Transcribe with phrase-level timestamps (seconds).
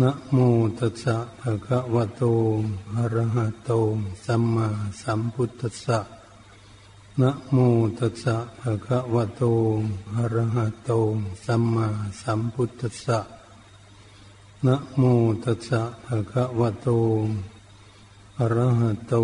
[0.00, 0.38] นะโม
[0.78, 2.22] ตัสสะภะคะวะโต
[2.94, 3.70] อะระหะโต
[4.24, 4.68] สัมมา
[5.02, 5.98] สัมพุทธัสสะ
[7.20, 7.56] นะโม
[7.98, 9.42] ตัสสะภะคะวะโต
[10.16, 10.90] อะระหะโต
[11.44, 11.88] สัมมา
[12.22, 13.18] สัมพุทธัสสะ
[14.66, 15.02] นะโม
[15.44, 16.88] ตัสสะภะคะวะโต
[18.38, 19.14] อะระหะโต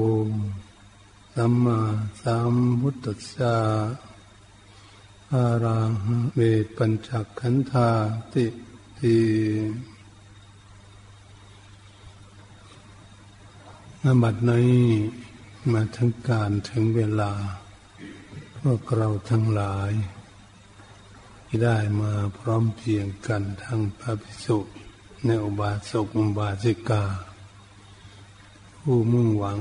[1.35, 1.79] สัมมา
[2.23, 3.55] สัมพุทธัสสะ
[5.33, 6.39] อาราหะเว
[6.77, 7.09] ปัญจ
[7.39, 7.89] ขันธา
[8.33, 8.47] ติ
[8.99, 9.17] ติ
[14.07, 14.77] นบัดนี้
[15.73, 17.33] มาถึงการถึงเวลา
[18.61, 19.93] พวกเราทั้งหลาย
[21.47, 24.59] ที่ได้มาพร้อมเพียงกันทั้งพระภิกษุ
[25.25, 27.05] ในอุบาสกอุบาสิกา
[28.81, 29.61] ผู้มุ่งหวัง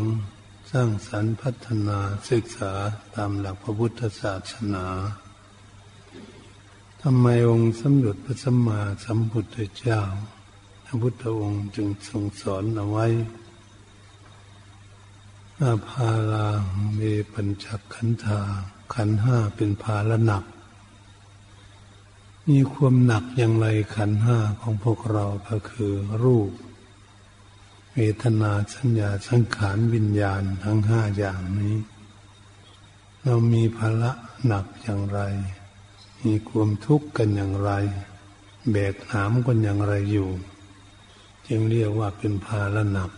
[0.71, 1.99] สร้างสรรค์พัฒนา
[2.29, 2.73] ศึกษา
[3.15, 4.85] ตามหลักพระพุทธศาสนา
[7.01, 9.99] ทำไมองค์สมเด็จพระสัมมาสัมพุทธเจ้า
[10.85, 13.07] พระพุทธองค์จึงทรงสอนเอาไว้
[15.63, 16.47] อาภาลา
[16.93, 16.99] เม
[17.33, 18.39] ปัญจขันธา
[18.93, 20.43] ขันห้าเป็นภาละหนัก
[22.47, 26.51] มีความหนักอย่างไรขันห้าของพวกเราก็คือรูป
[27.93, 31.77] เวทนาสัญญาสังขารวิญญาณทั้งห้าอย่างนี้
[33.23, 34.11] เรามีภาระ
[34.45, 35.19] หนักอย่างไร
[36.23, 37.71] มีความทุกข์กันอย่างไร
[38.71, 40.29] แบกหามกันอย่างไรอยู่
[41.47, 43.11] จึงเรียกว่าเป็นภาระหนัก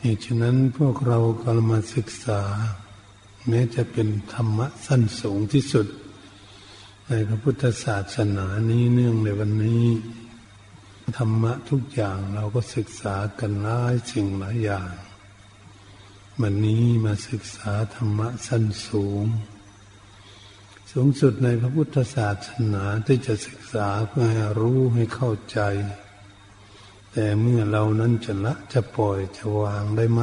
[0.00, 2.40] เหตุฉะนั้นพวกเราก็มาศึกษา
[3.48, 5.86] แม้จะเป็นธรรมะสั้นสูงที่สุด
[7.08, 9.86] ในพระพุทธศาสนานี้เนื่องในวันนี้
[11.16, 14.92] ธรรมะทุกอย่างเราก็ศึกษากันหลายสิ่งหลายอย่าง
[16.42, 19.24] วันนี้มาศึกษาธรรมะสั้นสูง
[20.92, 25.60] สูงสุดในพระพุทธศาสนาที่จะศึกษาเพื่อให้รู้ให้เข้าใจ
[27.12, 30.20] แต่เมื่อเรานั้นจะละจะปล่อยจะวางได้ไหม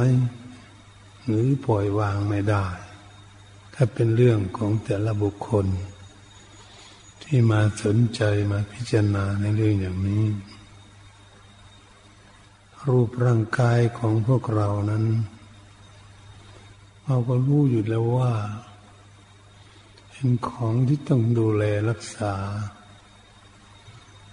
[1.24, 2.66] หรือปล่อยวางไม่ได้
[3.74, 5.66] ถ้าเป็นเรื่องของแต่ละบุคคล
[7.22, 10.24] ที่มาสนใจมาพิจารณาในเรื่องอย่างนี้
[12.88, 15.04] รูปร่างกายของพวกเรานั้น
[17.04, 18.32] เราก็รู้อยู่แล้วว่า
[20.10, 22.34] เป็นของที่ต้องดูแลรักษา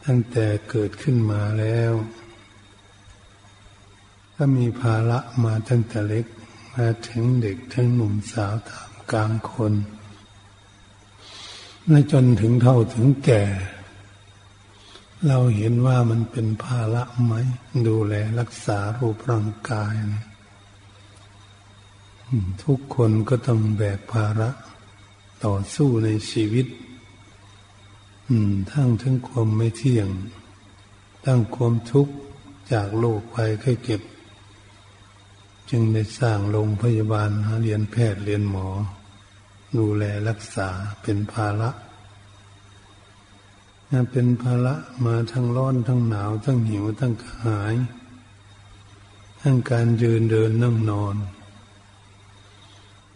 [0.05, 1.91] ตั้งแต่เกิดขึ้นมาแล้ว
[4.45, 6.25] ก็มีภาระมาตั้งแต่เล็ก
[6.75, 9.73] มาถึงเด็กถึงหนุ่มสาวตามกลางคน
[11.89, 13.43] และจนถึงเท่าถึงแก่
[15.27, 17.33] เราเห็นว่ามันเป็นภาระไหม
[17.87, 19.93] ดูแลรักษารูปร่างกาย
[22.63, 24.49] ทุกคนก็ต้องแบกภาระ
[25.45, 26.67] ต่อสู้ในชีวิต
[28.71, 30.07] ทั้งถึงความไม่เที่ยง
[31.25, 32.13] ทั้งความทุกข์
[32.71, 34.01] จากโรคภัยไข้เจ็บ
[35.75, 37.29] จึงได้สร้างโรงพยาบาล
[37.61, 38.67] เรียนแพทย์เรียนหมอ
[39.77, 40.69] ดูแลรักษา
[41.01, 41.69] เป็นภาระ
[44.11, 44.75] เป็นภาระ
[45.05, 47.75] มาทั้งร้อนทั้งหนาว ทั้งหิวทั้งกระหาย
[49.41, 51.15] ทั้งการยืนเดินนั่งนอน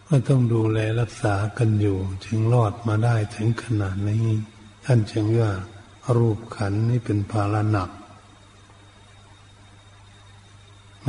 [0.06, 4.26] ก็ต้องดูแลรักษากันอยู่ถึงรอดมาได้ถึงขนาดนี้
[4.84, 5.52] ท่านจึงว่า
[6.16, 7.90] รูปขันนี่เป็นภาระหนัก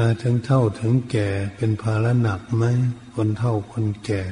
[0.02, 2.64] มาถึงเท่าถึงแก่เป็นภาระหนักไหม
[3.16, 4.24] คนเท่าคนแก่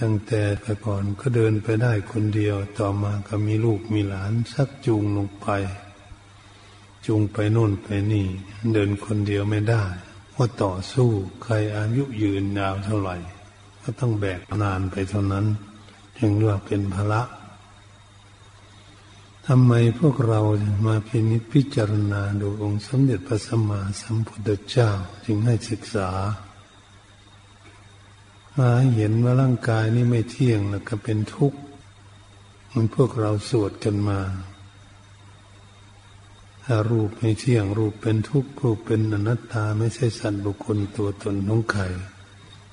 [0.00, 5.48] ตั้งแต่แต่ก่อนก็เดินไปได้คนเดียวต่อมาก็มีลูกมีหลานชักจูงลงไป
[7.06, 8.26] จูงไปโน่นไปนี่
[8.72, 9.84] เดินคนเดียวไม่ได้
[10.36, 11.10] ว่าต่อสู้
[11.42, 13.16] ใครอายุยืนยาวเท่าไหร่
[13.82, 15.46] ก็ต้องแบกนานไปเท่านั้น
[16.18, 17.22] จึงเรียกว่าเป็นภาระ
[19.46, 20.40] ทำไมพวกเรา
[20.86, 24.90] มาพินิจพิจารณาดูองค์สมเด็จพระสัมมาสัมพุทธเจ้า
[25.24, 26.10] จึงให้ศึกษา
[28.58, 31.58] มาเห็นว่าร่างกายนี้ไม่เที่ยงแล้วก็เป็นทุกข์
[32.72, 34.20] มันพวกเราสวดกันมา
[36.64, 41.86] ถ้ารูปไม่เที่ยงรูปเป็นทุกข์รูปเป็นอนัตตาไม่ใช่สัตว์บุคคลตัวตนน้องไข่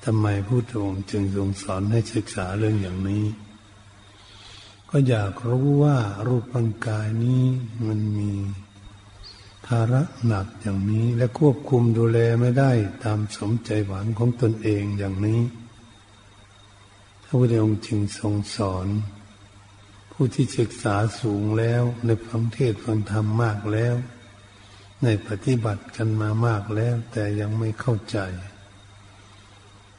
[0.04, 3.24] ทำไมพระองค์จึงทรงสอนให้ศึกษาเรื่องอย่างนี้
[4.90, 7.44] ก็อยากรู้ว่ารูปร่างกายนี้
[7.86, 8.32] มันมี
[9.66, 12.70] ภาระหนักอย่างนี้และควบคุมดูแลไม่ได้
[13.04, 15.40] ตามสมใจหวังของตนเองอย่างนี้
[17.24, 18.86] พระพุทธองค์จึงทรงสอน
[20.12, 23.94] ผู้ที่ศึกษาสูงแล้วในฟังเทศฟังธรรมมากแล้ว
[25.04, 28.18] ในปฏิบัติกันมามากแล้ว แต่ยังไม่เข้าใจ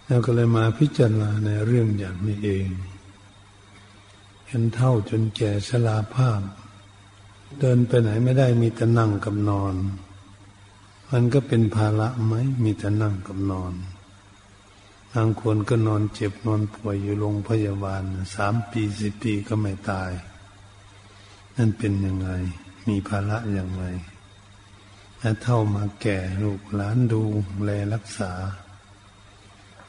[0.06, 2.68] แล้วก็เลยมาพิจารณาในเรื่องอย่างนี้เอง
[4.50, 6.42] จนเท่าจนแก่ชราภาพ
[7.60, 9.76] เดินไปไหนไม่ได้มีแต่นั่งกับนอน
[11.12, 13.74] มันก็เป็นภาระไหมมีแต่นั่งกับนอน
[15.14, 18.04] บางคนก็นอนเจ็บนอนป่วยอยู่โรงพยาบาล
[18.36, 20.12] สามปีสิบปีก็ไม่ตาย
[21.56, 22.30] นั่นเป็นยังไง
[22.88, 23.86] มีภาระอย่างไร
[25.22, 27.22] ถ้าเท่ามาแก่ลูกหลานดู
[27.64, 28.34] แลรักษา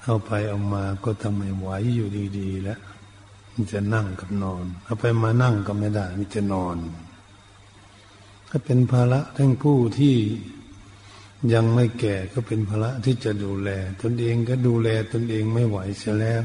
[0.03, 2.09] เอาไปเอามาก็ทำไมไหวอยู่
[2.39, 2.81] ดี ๆ แล้ว
[3.61, 6.77] มันจะนั่งกับนอนเอาไปมานั่งก็ไม่ได้มันจะนอน
[8.51, 10.17] ก็เป็นภาระทั้งผู้ที่
[11.53, 13.71] ยังไม่แก่ก็เป็นภาระที่จะดูแล
[14.03, 16.45] ตนเองก็ดูแลตนเองไม่ไหวเสียแล้ว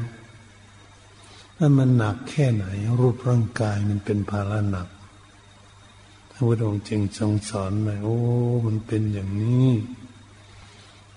[1.56, 2.64] ถ้ามันหนักแค่ไหน
[3.00, 4.88] รูปร่างกายมันเป็นภาระหนัก
[6.30, 8.18] พระพุทธองค์จึงทรงสอนมาโอ้
[8.66, 9.68] มันเป็นอย่างนี้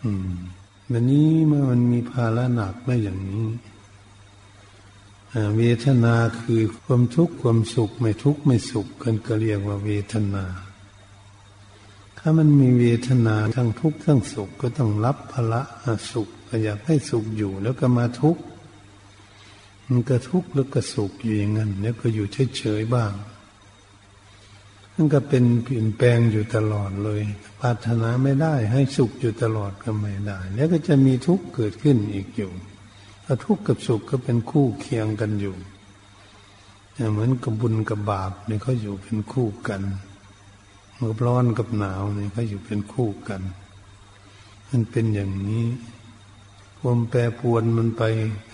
[0.04, 0.32] อืม
[0.92, 3.46] วันนี้เมื่อมันมีภาระหนักไม่อย่างนี้
[5.58, 10.46] เวทนาคือความทุกข์ความสุขไม่ทุกข์ไม่สุขกันก็เรียกว่าเวทนา
[12.18, 15.62] ถ้ามันมีเวทนาทั้งทุกข์ทั้งสุขก็ต้องรับภละ
[16.12, 18.42] สุขก็อยากให้สุขอยู่แล้วก็มาทุกข์
[19.90, 22.28] มันก็ทุกข์แล้วก็สุขอยู่อย่างนั้นแล้วก็อยู่
[22.58, 23.12] เฉยๆบ้าง
[24.96, 27.22] มันก็เป็นเปลี่ยนแปลงอยู่ตลอดเลย
[27.60, 32.52] ปรารถนาไม่ได้ให้สุขอยู่ตลอดก็ไม่ได้ แล้วก็จะมีทุกข์เกิดขึ้นอีกอยู่
[33.44, 35.56] ทุกข์กับสุขก็เป็นคู่เคียงกันอยู่
[37.12, 39.82] เหมือนกับบุญกับบาปเนี่ยเขาอยู่เป็นคู่กัน
[41.10, 43.42] กับร้อนกับหนาวเนี่ยเขาอยู่เป็นคู่กัน
[44.70, 45.66] มันเป็นอย่างนี้
[46.80, 48.04] ความแปรปวนมันไป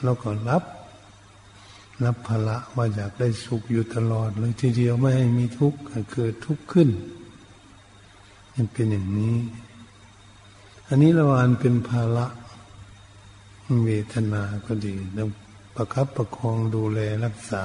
[0.04, 0.64] เราก็รับ
[2.04, 5.80] รับภละว่าอยากได้สุขอยู่ตลอดเลยทีเดียวไม่ให้มีทุกข์
[6.12, 6.90] เกิดทุกข์ขึ้น
[8.54, 9.38] มันเป็นอย่างนี้
[10.88, 12.26] อันนี้เราอ่านเป็นภาระ
[13.86, 15.28] เวทนาก็ดีแล้ว
[15.76, 17.64] ประคับประคองดูแลรักษา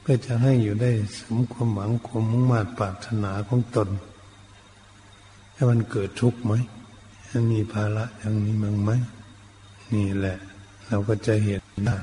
[0.00, 3.88] เพื่อจะให้อยู่ได้สมความหวังความมุ่งมา่ปรารถนาของตน
[5.54, 6.52] ให้มันเกิดทุกข์ไหม
[7.52, 8.90] มีภาระอย่างนี้มั้งไหม
[9.94, 10.36] นี่แหละ
[10.86, 11.98] เราก็จะเห็นได้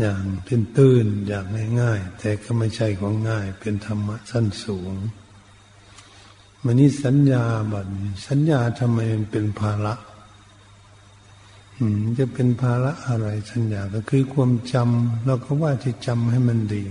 [0.00, 1.44] อย่างตื้นตื้นอย่าง
[1.80, 4.92] ง่ายๆแต่ก็ไม่ใช่ของง่าย เป็นธรรมะสั้นสูง
[6.64, 7.86] มันนี้สัญญาบัด
[8.28, 9.94] สัญญาทำไมมันเป็นภาระ
[12.18, 16.84] จะเป็นภาระอะไรสัญญาก็คือความจำเราก็ว่าจะจำให้มันดี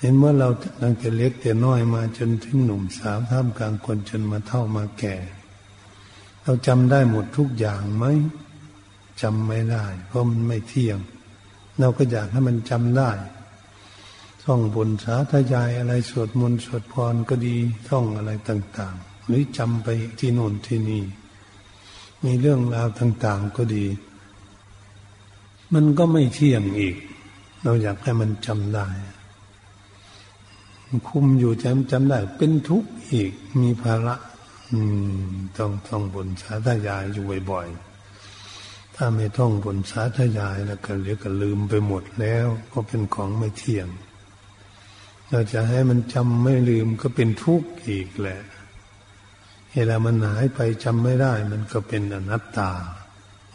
[0.00, 0.48] เห็นว่าเรา
[0.82, 5.16] ตั้งแต่เล็กแต่น้อยมาจนถึงหนุ่มสาวท่ามกลางคนจนมาเท่ามาแก่
[6.42, 8.04] เราจำได้หมดทุกอย่างไหม
[9.22, 10.98] จำไม่ได้ เพราะมันไม่เที่ยง
[11.80, 13.10] เราก็อยากให้มันจำได้
[14.44, 17.56] ท่องบนสาธยายอะไรสวดมนต์สวดพรก็ดี
[17.88, 21.02] ท่องอะไรต่าง ๆ หรือจำไปที่โน่นที่นี่
[22.24, 23.86] มีเรื่องราวต่าง ๆก็ดี
[25.74, 26.96] มันก็ไม่เที่ยงอีก
[27.62, 28.88] เราอยากให้มันจำได้
[31.08, 34.14] คุมอยู่จำจำได้ เป็นทุกข์อีกมีภาระ
[35.58, 43.88] ต้องท่องบนสาธยายอยู่บ่อยๆถ้าไม่ท่องบนสาธยายแล้วก็เรียกก็ลืมไปหมดแล้ว ก็เป็นของไม่เที่ยง
[45.30, 48.40] เราจะให้มันจำไม่ลืมก็เป็นทุกข์อีกแหละ
[49.74, 52.70] เวลามันหายไปจำไม่ได้ มันก็เป็นอนัตตา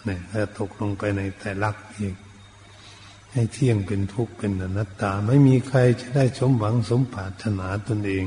[0.06, 2.16] เนี่ยถ้าตกลงไปในแต่ลักอีก
[3.34, 8.26] ให้เที่ยงเป็นทุกข์เป็นอนัตตา ไม่มีใครจะได้สมหวังสมปรารถนาตนเอง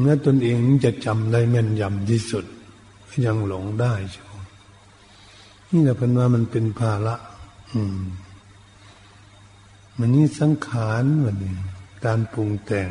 [0.00, 2.44] เมื่อตนเองจะจำได้แม่นยำที่สุด
[3.24, 4.32] ยังหลงได้ชัว
[5.70, 7.14] นี่แหละเป็นว่ามันเป็นภาระ
[7.72, 8.00] อืม
[9.98, 11.36] มันนี่สังขารมัน
[12.04, 12.88] การปรุงแต่ง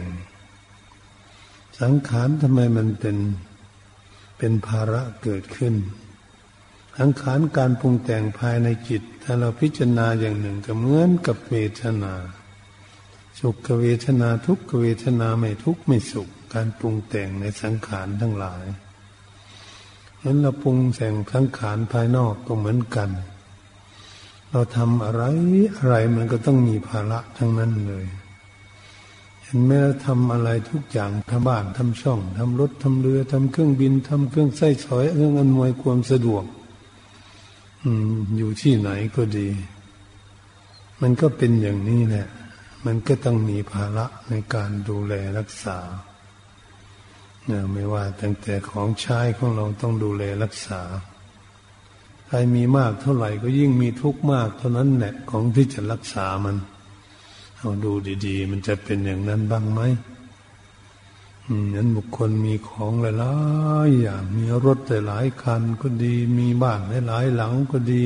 [1.81, 3.17] สังขารทำไมมันเป็น
[4.37, 5.75] เป็นภาระเกิดขึ้น
[6.97, 12.13] สังขารการปรุงแต่งภายในจิต ถ้าเราพิจารณาอย่างหนึ่งก็เหมือนกับเวทนา
[13.39, 18.63] สุขเวทนาทุกขเวทนาไม่ทุกไม่สุข การปรุงแต่งในสังขารทั้งหลาย
[20.19, 23.09] เห็นเราปรุงแต่งสังขารภายนอกก็เหมือนกัน
[24.49, 25.23] เราทำอะไร
[25.77, 28.05] อะไรมันก็ต้องมีภาระทั้งนั้นเลย
[29.55, 29.73] เห็นไหม
[30.05, 36.43] ทำอะไรทุกอย่างทำบ้านทำช่องทำรถทำเรือทำเครื่องบินทำเครื่องไส้สอยเครื่องอำนวยความสะดวก
[37.83, 39.49] อืม อยู่ที่ไหนก็ดี
[41.01, 42.27] มันก็เป็นอย่างนี้แหละ
[42.85, 45.77] มันก็ต้องมีภาระในการดูแลรักษา
[47.45, 50.81] เนี่ยไม่ว่าตั้งแต่ของใช้ของเราต้องดูแลรักษา
[52.27, 56.57] ใครมีมากเท่าไหร่ก็ยิ่งมีทุกข์มากเท่านั้นแหละของที่จะรักษามัน
[57.65, 57.93] เอาดู
[58.25, 59.81] ดีๆ มันจะเป็นอย่างนั้นบ้างไหม
[61.75, 63.33] นั้นบุคคลมีของหลา
[63.87, 68.03] ยๆอย่างมีรถหลายคันก็ดี มีบ้านหลายหลังก็ดี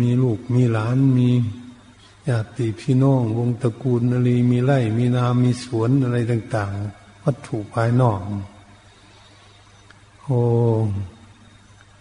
[0.00, 1.30] มีลูกมีหลานมี
[2.28, 8.20] ญาติพี่น้อง วงตระกูลอะไรมีไร่ มีนา มีสวนอะไรต่าง ๆ วัตถุภายนอก
[10.22, 10.40] โอ้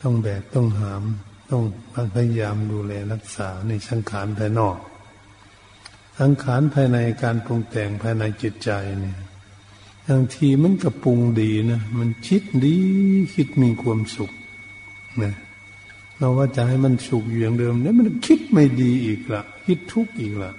[0.01, 1.03] ต้องแบกต้องหาม
[1.49, 1.63] ต้อง
[2.15, 4.77] พยายามดูแลรักษาในสังขารภายนอก
[6.21, 9.17] สังขารภายในการปรุงแต่งภายในจิตใจเนี่ย
[10.07, 12.75] บางทีมันก็ปรุงดีนะมันคิดดี
[13.35, 14.31] คิดมีความสุข
[15.23, 15.33] นะ
[16.17, 20.53] เราว่าจะให้มันสุขอยู่อย่างเดิมเนี่ยมันคิดไม่ดีอีกละคิดทุกข์อีกละ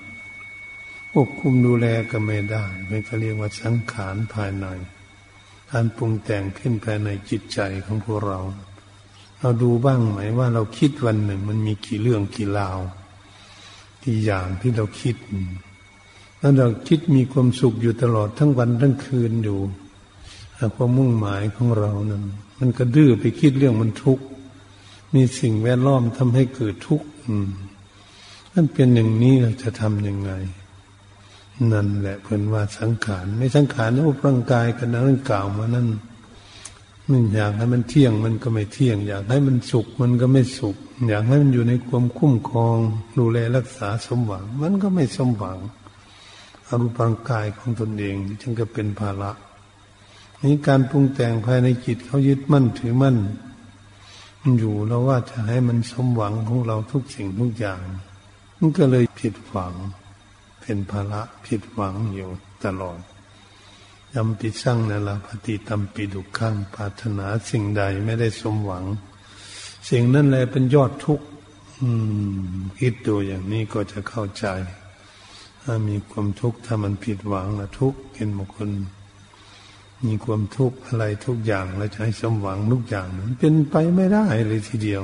[1.13, 4.67] ควบคุมดูแลก็ไม่ได้ไม่ก็เรียกว่าสังขารภายใน
[5.71, 8.41] การปรุงแต่งขึ้นภายในจิตใจของพวกเรา
[9.41, 12.79] เราดูบ้างไหมว่าเราคิดวันหนึ่ง มันมีกี่เรื่องกี่ราว
[14.05, 15.17] กี่อย่างที่เราคิด
[16.39, 19.59] แล้วเราคิดมีความสุขอยู่ตลอดทั้งวันทั้งคืนอยู่
[20.77, 22.25] ความมุ่งหมายของเรานั้น
[22.59, 24.25] มันก็ดื้อไปคิดเรื่องมันทุกข์
[25.15, 27.07] มีสิ่งแวดล้อมทำให้เกิดทุกข์
[28.55, 30.33] มันเป็นอย่างนี้เราจะทำยังไง
[31.73, 35.89] นั่นแหละเพิ่อนว่าสังขารไม่สังขารนะอุปร่างกายกันนะนั่นกล่าวมานั่น
[37.11, 40.77] มันอยากให้มันเที่ยงมันก็ไม่เที่ยง อยากให้มันสุขมันก็ไม่สุข
[41.09, 42.77] อยากให้มันอยู่ในความคุ้มครอง
[43.19, 45.59] ดูแลรักษาสมหวัง มันก็ไม่สมหวัง
[46.67, 49.31] อรูปร่างกายของตนเองจึงก็เป็นภาระ
[50.43, 53.17] นี้การปรุงแต่งภายในจิตเขายึดมั่นถือมั่น
[54.59, 57.81] อยู่แล้วว่าจะให้มันสมหวังของเราทุกสิ่งทุกอย่าง
[58.59, 59.75] มันก็เลยผิดหวัง
[60.63, 62.29] เป็นภาระผิดหวังอยู่
[62.65, 62.99] ตลอด
[64.15, 68.85] ยำปิสั่งนั่นละปฏิตัมปิดุขังปรารถนาสิ่งใดไม่ได้สมหวัง
[69.91, 71.27] สิ่งนั้นแหละเป็นยอดทุกข์
[72.79, 74.47] คิดดูอย่างนี้ก็จะเข้าใจ
[75.63, 78.69] ถ้ามีความทุกข์ถ้ามันผิดหวังละทุกข์เห็นบางคน
[80.07, 85.03] มีความทุกข์อะไรทุกอย่างแล้วจะให้สมหวังทุกอย่างมันเป็นไปไม่ได้เลยทีเดียว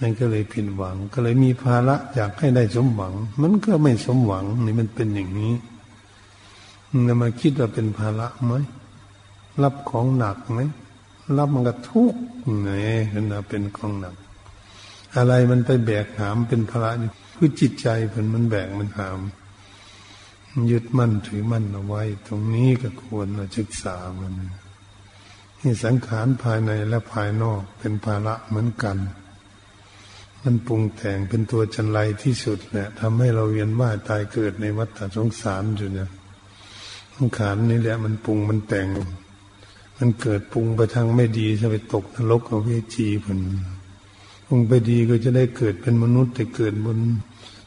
[0.00, 5.52] นั่นก็เลยผิดหวัง ก็เลยมีภาระอยากให้ได้สมหวัง มันก็ไม่สมหวังนี่มันเป็นอย่างนี้
[7.04, 8.52] เรามาคิดว่าเป็นภาระไหม
[9.62, 10.60] รับของหนักไหม
[11.38, 12.20] รับมันก็ทุกข์
[12.62, 12.70] ไง
[13.14, 14.14] นั่นเป็นของหนัก
[15.16, 16.90] อะไรมันไปแบกหามเป็นภาระ
[17.36, 19.20] คือจิตใจเพิ่นมันแบกมันหาม
[20.70, 23.28] ยึดมั่นถือมั่นเอาไว้ ตรงนี้ก็ควร
[23.58, 24.32] ศึกษามัน
[25.60, 28.96] นี่สังขารภายในและภายนอกเป็นภาระเหมือนกัน
[30.42, 36.10] มันปรุงแต่งเป็นตัวจันไรที่สุดแหละทำให้เราเวียนว่ายตายเกิดในวัฏสงสารอยู่เนี่ย
[37.20, 38.88] สังขารนี่แหละมันปรุงมันแต่ง
[39.98, 43.40] มันเกิดปรุงไปทางไม่ดีจะไปตกนรกเอาเวจีผล
[44.46, 46.98] ปรุงไปดีก็จะได้เกิดเป็นมนุษย์แต่เกิดบน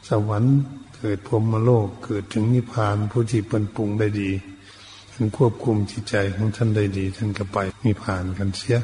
[0.08, 0.56] สวรรค์
[0.98, 4.30] เกิดพรมโลกเกิดถึงนิพพานผู้ที่เป็นปรุงได้ดี
[5.12, 8.78] ท่านควบคุมจิตใจของท่านได้ดี ท่านก็ไปนิพพานกันเสีย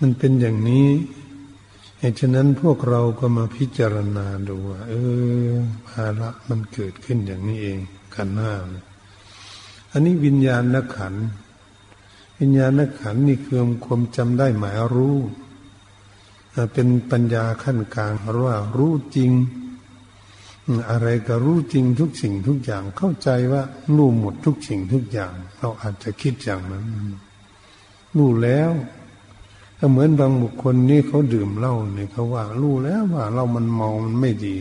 [0.00, 0.86] มันเป็นอย่างนี้
[1.98, 4.92] เหตุฉะนั้นพวกเราก็มาพิจารณาดูว่าเอ
[5.48, 5.50] อ
[5.88, 7.78] ภาระมันเกิดขึ้นอย่างนี้เอง
[8.14, 8.52] ขันหน้า
[9.96, 11.14] อันนี้วิญญาณนักขัน
[12.40, 15.16] วิญญาณนักขันนี่คือความจำได้หมายรู้
[16.72, 18.12] เป็นปัญญาขั้นกลาง
[18.46, 19.30] ว่ารู้จริง
[20.90, 23.62] อะไรก็รู้จริงทุกสิ่งทุกอย่างเข้าใจว่า
[23.96, 26.84] รู้หมดทุกสิ่งทุกอย่าง เราอาจจะคิดอย่างนั้น
[28.16, 28.70] รู้แล้ว
[29.78, 34.56] ก็เหมือนบางบุคคลนี่เขาดื่มเหล้าเนี่ยเขาว่ารู้แล้วว่าเรามันเมามันไม่ดี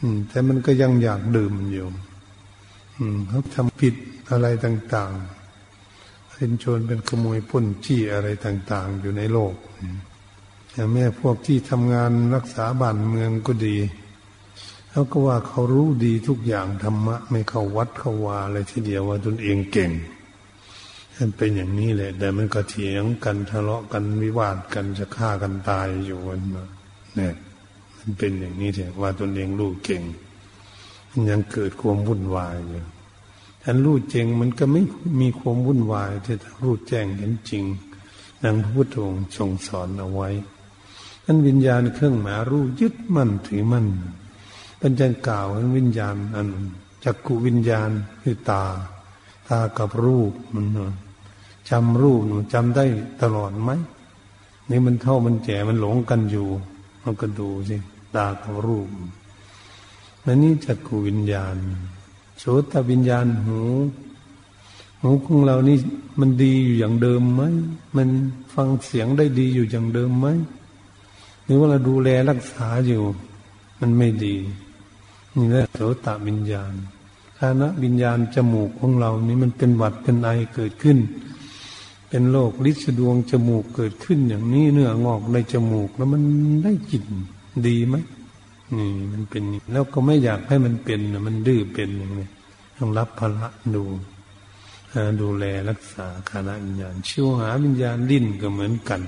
[0.00, 1.86] อืม แต่มันก็ยังอยากดื่มอยู่
[2.96, 3.96] อืมเขาทำผิด
[4.30, 9.54] อะไรต่างๆเป็นโจรเป็นขโมยพ้นจี้อะไรต่าง ๆ อยู่ในโลก
[10.72, 13.76] อย่างแม่พวกที่ทำงานรักษาบ้านเมืองก็ดี
[14.90, 19.92] แล้วก็ว่าเขารู้ดีทุกอย่างธรรมะ ไม่เข้าวัดเข้าวาอะไรทีเดียวว่าตนเองเก่ง
[21.16, 26.64] มันเป็นอย่างนี้แหละ แต่มันก็เถียงกันทะเลาะกันวิวาทกันจะฆ่ากันตายอยู่วันมา
[27.16, 27.34] เนี่ย
[27.98, 30.02] มันเป็นอย่างนี้เถอะว่าตนเองรู้เก่ง
[31.10, 32.82] มันยังเกิดความวุ่นวายอยู่
[33.64, 34.82] ท่านรู้จริงมันก็ไม่
[35.20, 37.64] มีความวุ่นวายที่รู้แจ้งเห็นจริง
[38.42, 40.28] นังพระพุทธองค์ทรงสอนเอาไว้
[41.24, 43.86] ท่านวิญญาณเครื่องหมายรู้ยึดมั่นถือมั่น
[44.78, 46.48] เป็นจังกล่าววิญญาณอัน
[47.04, 47.90] จักกุวิญญาณ
[48.22, 48.64] คือตา
[49.48, 50.66] ตากับรูปมัน
[51.70, 52.20] จำรูป
[52.52, 52.84] จำได้
[53.22, 53.70] ตลอดไหม
[54.70, 56.48] นี่มันเท่ามันแก่มันหลงกันอยู่
[57.02, 57.76] มันก็ดูสิ
[58.16, 58.88] ตากับรูป
[60.24, 61.56] นั่นนี่จักกุวิญญาณ
[62.38, 63.60] โสตวิญญาณหู
[65.00, 65.78] หูของเรานี่
[66.20, 67.42] มันดีอยู่อย่างเดิมไหม
[67.96, 68.08] มัน
[68.54, 70.26] ฟังเสียงได้ดีอยู่อย่างเดิมไหม
[71.44, 73.02] หรือว่าเราดูแลรักษาอยู่
[73.80, 74.36] มันไม่ดี
[75.36, 76.72] นี่แหละโสตวิญญาณ
[77.38, 80.98] ฐานะวิญญาณจมูกของเรานี่มันเป็นหวัดเป็นไอเกิดขึ้น
[82.08, 86.22] เป็นโรคลิษดวงจมูกเกิดขึ้นอย่างนี้เนื้องอกในจมูกแล้วมัน
[86.64, 87.04] ได้กลิ่น
[87.66, 87.96] ดีไหม
[88.76, 89.42] นี่มันเป็น
[89.72, 92.28] แล้วก็ไม่อยากให้มันเป็นมันดื้อเป็นอย่างนี้
[92.76, 93.84] ต้องรับภาระดู
[95.20, 99.00] ดูแลรักษาคณะวิญญาณชิวหาวิญญาณดิ้นก็เหมือนกัน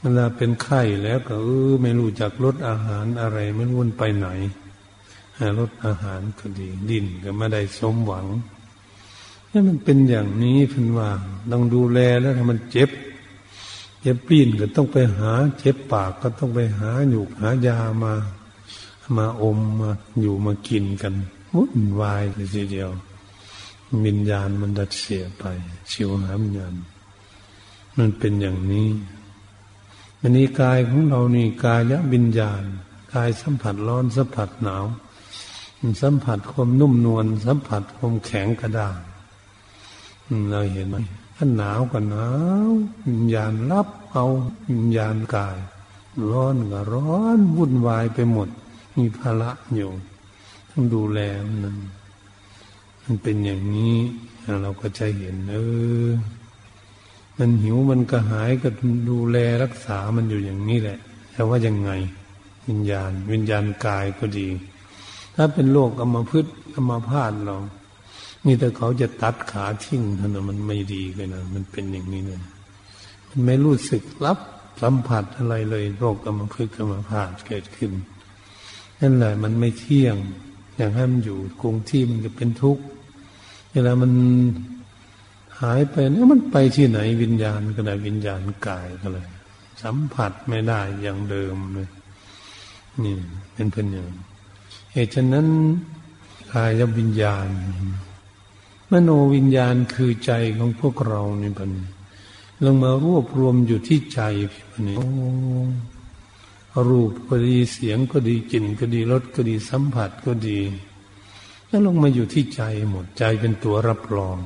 [0.00, 4.28] เวลาเป็นไข้แล้วก็เออไม่รู้จักลดอาหารอะไรไม่รู้ไปไหน
[5.58, 8.26] ลดอาหารก็ดีดิ้นก็ไม่ได้สมหวัง
[9.50, 11.08] นี่มันเป็นอย่างนี้เพิ่นว่า
[11.50, 12.90] ต้องดูแลแล้วถ้ามันเจ็บ
[14.00, 18.14] เจ็บปีนก็ต้องไปหา เจ็บปากก็ต้องไปหาอยู่หายามา
[19.16, 21.14] มาอมมาอยู่มากินกัน
[21.54, 22.90] วุ่นวายเลยทีเดียว
[24.06, 25.44] วิญญาณมันดัดเสียไป
[25.90, 26.74] ชิวหาวิญญาณ
[27.98, 28.88] มันเป็นอย่างนี้
[30.20, 32.62] อันนี้กายของเรานี่กายะวิญญาณ
[33.14, 34.84] กายสัมผัสร้อนสัมผัสหนาว
[36.02, 38.96] สัมผัสความนุ่มนวลสัมผัสความแข็งกระด้าง
[40.50, 40.96] เราเห็นไหม
[41.36, 42.28] ถ้าหนาวก็หนา
[42.68, 42.70] ว
[43.06, 44.26] วิญญาณรับเอา
[44.68, 45.56] วิญญาณกาย
[46.30, 48.48] ร้อนก็ร้อนวุ่นวายไปหมด
[48.96, 49.90] มีภาระอยู่
[50.70, 51.20] ต้องดูแล
[51.62, 51.74] มัน
[53.04, 53.96] มันเป็นอย่างนี้
[54.62, 55.56] เราก็จะเห็น เอ
[56.06, 56.08] อ
[57.38, 58.68] มันหิวมันก็หายก็
[59.10, 60.98] ดูแลรักษามันอยู่อย่างนี้แหละ
[61.32, 61.90] แต่ว่ายังไง
[62.68, 64.48] วิญญาณ วิญญาณกายก็ดี
[65.34, 67.56] ถ้าเป็นโรคกรรมพืชกรรมพาดเรา
[68.44, 72.42] มีแต่เขาจะตัดขาทิ้งเท่านั้นมันไม่ดีเลยนะมันเป็นอย่างนี้เนี่ย
[73.28, 74.38] มันไม่รู้สึกรับ
[74.82, 77.92] สัมผัสอะไรเลย โรคกรรมพืชกรรมพาดเกิดขึ้น
[79.00, 80.16] นั่นแหละมันไม่เที่ยง
[80.76, 82.84] อย่างให้มันอยู่คงที่มันจะเป็นทุกข์
[83.72, 84.12] เวลามัน
[85.60, 89.26] หายไปเนี่ยมันไปที่ไหนวิญญาณก็ได้วิญญาณกายก็เลย
[89.82, 91.88] สัมผัสไม่ได้อย่างเดิมเลย
[93.02, 93.14] นี่
[93.54, 94.10] เป็นเพื่อนอย่าง
[94.92, 95.46] เหตุฉะนั้น
[96.52, 97.48] กายวิญญาณ
[98.90, 101.70] มโนวิญญาณคือใจของพวกเรานี่พัน
[102.64, 104.20] ลงมารวบรวมอยู่ที่ใจ
[104.52, 104.96] พี่พันนี่
[106.90, 110.60] รูปก็ดีเสียงก็ดีกลิ่นก็ดีรสก็ดีสัมผัสก็ดี
[111.68, 114.38] แล้วลงมาอยู่ที่ใจหมดใจเป็นตัวรับรอง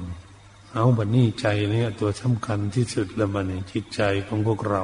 [0.74, 4.82] เอาบัดนี้ใจเนี่ยตัวสำคัญที่สุดล้วบัดนี้จิตใจของพวกเรา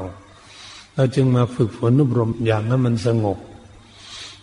[0.95, 3.39] เราจึงมาฝึกฝนอบรมอย่างนั้นมันสงบ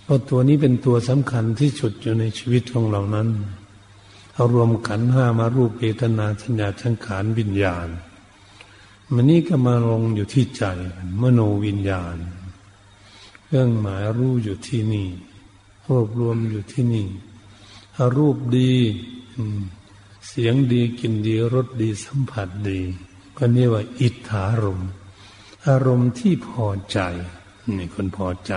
[0.03, 3.29] เพราะตัวนี้เป็นตัวสำคัญที่สุดอยู่ในชีวิตของเรานั้น
[4.33, 7.87] เอารวมขันห้ามารูปเวทนาสัญญาชังขานวิญญาณ
[9.13, 10.63] มันนี้ก็มาลงอยู่ที่ใจ
[11.21, 12.17] มโนวิญญาณ
[13.55, 15.09] ครื่องหมายรู้อยู่ที่นี่
[15.87, 17.07] รวบรวมอยู่ที่นี่
[18.17, 18.71] รูปดี
[20.27, 22.79] เสียงดีกลิ่นดีรสดีสัมผัสดี
[23.37, 24.81] ก็เรียกว่า อิทธารม
[25.67, 26.99] อารมณ์ที่พอใจ
[27.77, 28.53] นี่คนพอใจ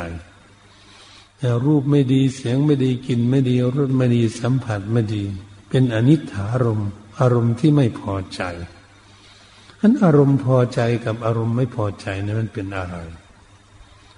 [1.39, 5.23] แต่รูปไม่ดีเสียงไม่ดีกลิ่นไม่ดีรสไม่ดีสัมผัสไม่ดี
[5.69, 6.81] เป็นอนิถารม
[7.21, 8.43] อารมณ์ที่ไม่พอใจ
[9.81, 12.99] อันอารมณ์พอใจกับอารมณ์ไม่พอใจนั้นมันเป็นอะไร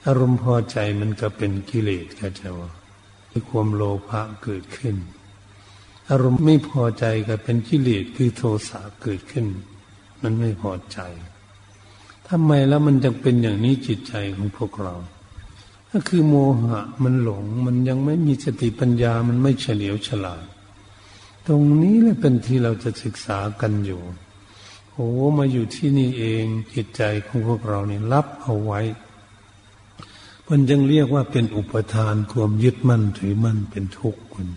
[0.09, 2.71] อารมณ์พอใจมันก็เป็นกิเลสก็จะว่า
[3.49, 4.97] ความโลภะเกิดขึ้น
[6.11, 9.47] อารมณ์ไม่พอใจก็เป็นกิเลสคือโทสะเกิดขึ้น
[10.23, 10.99] มันไม่พอใจ
[12.29, 14.95] ทำไมแล้วมันจึงเป็นอย่างนี้จิตใจของพวกเรา
[15.91, 20.45] ก็คือโมหะมันหลง มันยังไม่มีสติปัญญามันไม่เฉลียวฉลาด
[21.47, 24.01] ตรงนี้แหละเป็นที่เราจะศึกษากันอยู่
[24.93, 26.45] โอ้มาอยู่ที่นี่เอง
[26.75, 28.81] จิตใจของพวกเรานี่รับเอาไว้
[30.49, 34.49] มันจึงเรียกว่าเป็นอุปทานความยึดมั่นถือมั่นเป็นทุกข์คุณ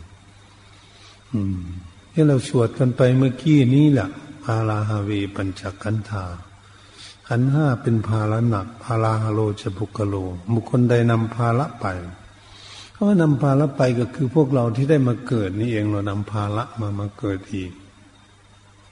[1.34, 1.62] อืม
[2.12, 4.10] ที่เราสวดกันไปเมื่อกี้นี้แหละ
[4.43, 6.25] พาลาฮาเวปัญจกันธา
[7.27, 10.15] ขันห้าเป็นภาระหนักภาลาฮโลจะบุกโล
[10.54, 11.86] บุคคลใดนำภาระไป
[12.91, 17.71] เขาว่านำภาระไปก็คือพวกเราที่ได้มาเกิดนี่เองเรานำภาระมามาเกิดอีก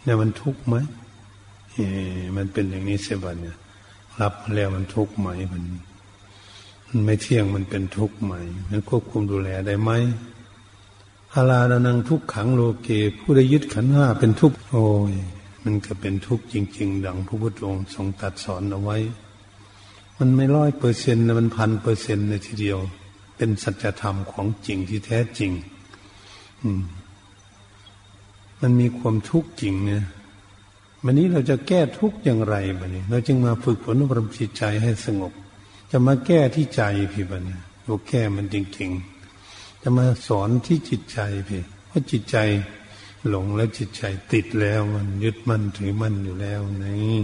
[0.04, 0.76] เนี่ยมันทุกข์ไหม
[1.74, 1.80] เอ
[2.38, 3.58] มันเป็นอย่างนี้เสียบันเนี่ย
[4.22, 5.64] รับแล้วมันทุกข์ไหมมัน
[6.90, 9.92] มันไม่เที่ยงมันเป็นทุกข์ใหม่มันควบคุมดูแลได้ไหม
[11.34, 15.14] อาลาดานังทุกขังโลเก ผู้ได้ยึดขันห้าเป็นทุกข์โอ้ย
[15.64, 18.98] มันก็เป็นทุกข์จริง ๆ ดังพระพุทธองค์ทรงตัดสอนเอาไว้
[20.18, 22.80] มันไม่ร้อยเปอร์เซ็นต์มันพันเปอร์เซ็นต์เลยทีเดียว
[23.38, 25.52] เป็นสัจธรรมของจริงที่แท้จริง
[26.62, 26.82] อืม
[28.62, 30.04] มันมีความทุกข์จริงเนี่ย
[31.04, 35.34] วันนี้เราจะแก้ทุกข์อย่างไรบ้านี้ เราจึงมาฝึกฝนอบรมจิตใจให้สงบ
[35.92, 36.82] จะมาแก้ที่ใจ
[37.14, 38.92] พี่บันเนี่ยเราแก้มันจริง
[39.38, 42.38] ๆ จะมาสอนที่จิตใจพี่เพราะจิตใจ
[43.30, 47.18] หลงแล้วจิตใจติดแล้วมันยึดมั่นถือมั่นอยู่แล้วนี่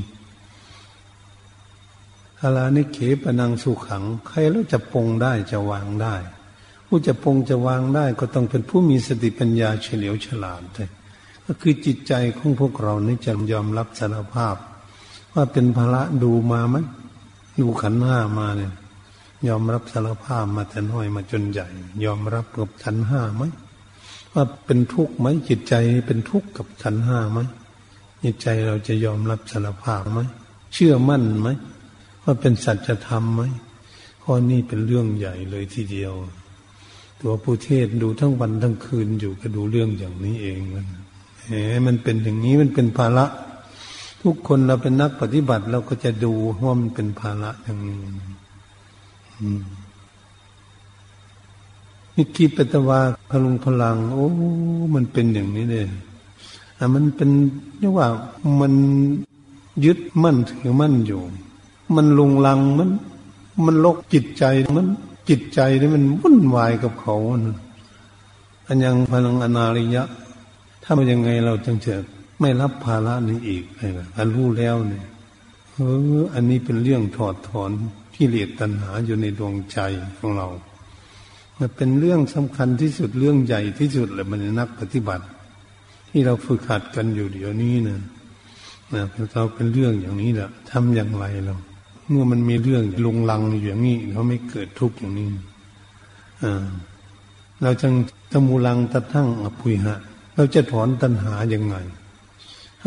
[2.42, 6.16] อาลานิเขปนังสุขัง ใครแล้วจะปงได้จะวางได้
[6.88, 10.90] ผู้จะปงจะวางได้ก็ต้องเป็นผู้มีสติปัญญาเฉลียวฉลาดเลย
[11.46, 14.56] ก็คือจิตใจของพวกเรานี่จะยอมรับสารภาพ
[15.34, 16.76] ว่าเป็นภาระดูมาไหม
[17.60, 18.74] ดูขันห้ามาเนี่ย
[19.48, 21.68] ยอมรับสารภาพมาแต่น้อยมาจนใหญ่
[22.06, 23.44] ยอมรับกับขันห้าไหม
[24.34, 25.74] ว่าเป็นทุกข์ไหมจิตใจ
[26.08, 27.40] เป็นทุกข์กับขันห้าไหม
[28.24, 30.20] จิตใจเราจะยอมรับสารภาพไหม
[30.74, 31.48] เชื่อมั่นไหม
[32.24, 33.42] ว่าเป็นสัจธรรมไหม
[34.24, 36.14] ข้อนี้เป็นเรื่องใหญ่เลยทีเดียว
[37.22, 40.86] ตัวผู้เทศดูทั้งวันทั้งคืนอยู่ก็ดูเรื่องอย่างนี้เองมัน
[41.48, 41.54] แหม
[41.86, 43.26] มันเป็นอย่างนี้มันเป็นภาระ
[44.26, 46.34] ทุกคนเราเป็นนักปฏิบัติเราก็จะดู
[46.64, 47.98] ว่ามันเป็นภาระอย่างนี้
[52.16, 54.28] นี่กีปตวาพลุงพลัง โอ้
[54.96, 55.86] มันเป็นอย่างนี้เลย
[56.80, 57.30] อะมันเป็น
[57.80, 58.08] เรียกว่า
[58.60, 58.74] มัน
[59.86, 61.22] ยึดมั่นถือมั่นอยู่
[61.96, 62.90] มันลงลังมัน
[63.66, 64.44] มันลกจิตใจ
[64.76, 64.88] มัน
[65.30, 67.16] จิตใจนี่มันวุ่นวายกับเขา
[68.68, 70.04] อันยังพลังอนาริยะ
[70.84, 71.96] ถ้ามันยังไงเราจึงจะ
[72.40, 73.82] ไม่รับภาระนี้อีกไง
[74.18, 75.06] อันรู้แล้วเนี่ย
[75.74, 75.80] เอ
[76.18, 77.72] ออันนี้เป็นเรื่องถอดถอน
[78.14, 79.80] ที่เลอตัณหาอยู่ในดวงใจ
[80.18, 80.48] ของเรา
[81.60, 85.26] มันเป็นเรื่องสำคัญที่สุดเรื่องใหญ่ที่สุดเลยมันนักปฏิบัติ
[86.10, 88.00] ที่เราฝึกหัดกันอยู่เดี๋ยวนี้นะ
[88.94, 91.56] นะเราเป็นเรื่องอย่างนี้แหละทำอย่างไรเรา
[92.10, 95.30] เมื่อมันมีเรื่องลงลังอยู่อย่างนี้เขาไม่เกิดทุกข์อย่างนี้
[96.44, 96.66] อ่า
[97.62, 97.94] เราจึง
[98.32, 99.96] ตะมูลังตะทั้งอภุยหะ
[100.36, 101.76] เราจะถอนตัณหาอย่างไง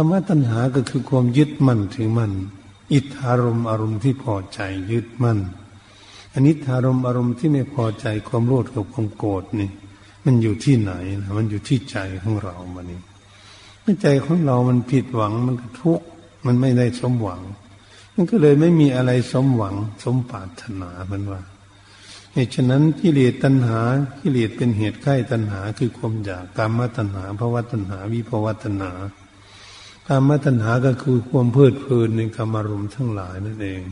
[0.00, 2.32] คำว่าตัณหาก็คือความยึดมั่นถือมั่น
[2.92, 4.60] อิทธารมอารมณ์ที่พอใจ
[4.92, 5.38] ยึดมั่น
[6.32, 9.70] อันนี้อารมณ์อารมณ์ที่ไม่พอใจความโลภกับความโกรธนี่
[10.24, 16.06] มันอยู่ที่ไหนนะมันอยู่ที่ใจของเรามันนี่ใจของเรามันผิดหวังมันก็ทุกข์
[16.46, 17.42] มันไม่ได้สมหวัง
[18.14, 21.40] มันก็เลยไม่มีอะไรสมหวัง สมปรารถนามันว่า
[22.32, 23.80] เหตุฉะนั้นกิเลสตัณหา
[24.20, 28.92] กิเลสเป็นเหตุใกล้ตัณหา คือความอยากกามตัณหาภาวะตัณหาวิภาวะตัณหา
[30.08, 33.82] กามตัณหาก็คือความเพลิดเพลินในกรรมารมณ์ทั้งหลายนั่นเอง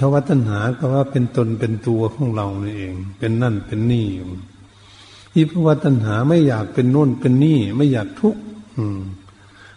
[0.00, 4.08] ภาวะตัณหาก็ว่าเป็นตนเป็นตัวของเรานี่เอง เป็นนั่นเป็นนี่
[5.34, 8.42] วิภาวะตัณหาไม่อยากเป็นโน่นเป็นนี่ ไม่อยากทุกข์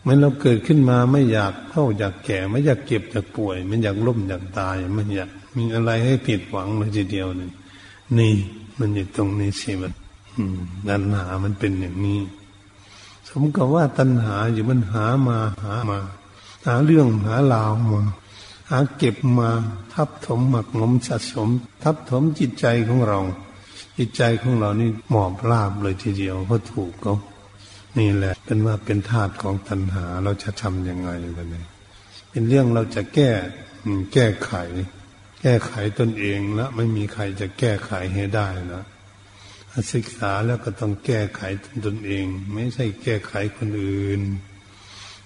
[0.01, 7.49] เหมือนเราเกิดขึ้นมาไม่อยากเข้าอยากแก่ ไม่อยากเก็บอยากป่วย ไม่อยากล้มอยากตายไม่อยากมีอะไรให้ผิดหวังเลยทีเดียวนี่
[8.17, 8.33] นี่
[8.79, 9.93] มันอยู่ตรงนี้สิมัน
[10.87, 12.19] ตัณหามันเป็นอย่างนี้
[13.41, 15.99] มกับว่าตัณหาอยู่มันหามาหามา
[16.65, 18.01] หาเรื่องหาราวมา
[18.69, 19.49] หาเก็บมา
[19.93, 21.49] ทับถมหมักหมมสะสม
[21.83, 23.19] ทับถมจิตใจของเรา
[23.97, 27.15] จิตใจของเรานี่หมอบราบเลยทีเดียวเพราะถูกเขา
[27.99, 31.67] นี่แหละเป็นว่าเป็นธาตุของตัณหาเราจะทำยังไงกันเนี่ย
[32.29, 33.29] เป็นเรื่องเราจะแก้
[34.13, 34.53] แก้ไข
[35.41, 38.83] แก้ไขตนเองแล้วไม่มีใครจะแก้ไขให้ได้นะ
[39.93, 41.41] ศึกษาแล้วก็ต้องแก้ไข
[41.85, 44.21] ตนเอง ไม่ใช่แก้ไขคนอื่น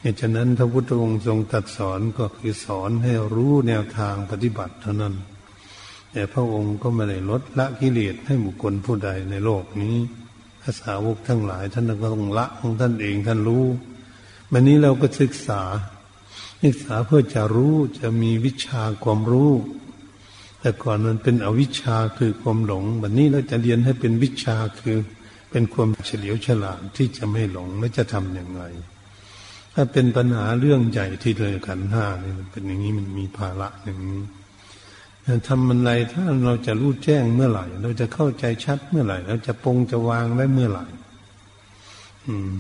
[0.02, 5.16] เหตุฉะนั้นพระพุทธองค์ทรงตัดสอนก็คือสอนให้รู้แนวทางปฏิบัติเท่านั้น
[6.12, 9.96] แต่พระองค์ก็ไม่ได้ลดละกิเลสให้บุคคลผู้ใดในโลกนี้
[10.62, 13.66] ภาษาวกทั้งหลายท่านก็ต้องละของท่านเองท่านรู้
[14.52, 15.62] วันนี้เราก็ศึกษา
[16.64, 19.52] ศึกษาเพื่อจะรู้จะมีวิชาความรู้
[20.68, 24.98] แต่ก่อนมันเป็นอวิชชาคือความหลงวันนี้เราจะเรียนให้เป็นวิชาคือ
[25.52, 28.64] เป็นความเฉลียวฉลาดที่จะไม่หลงและจะทํำอย่างไร
[29.74, 34.22] ถ้าเป็นปัญหาเรื่องใหญ่ที่เลยขันห้านี่มันเป็นอย่างนี้มันมีภาระอย่างนี้
[35.48, 40.86] ทำมันไรถ้าเราจะรู้แจ้งเมื่อไหร่ เราจะเข้าใจชัดเมื่อไหร่ เราจะปงจะวางได้เมื่อไหร่
[42.28, 42.56] อืม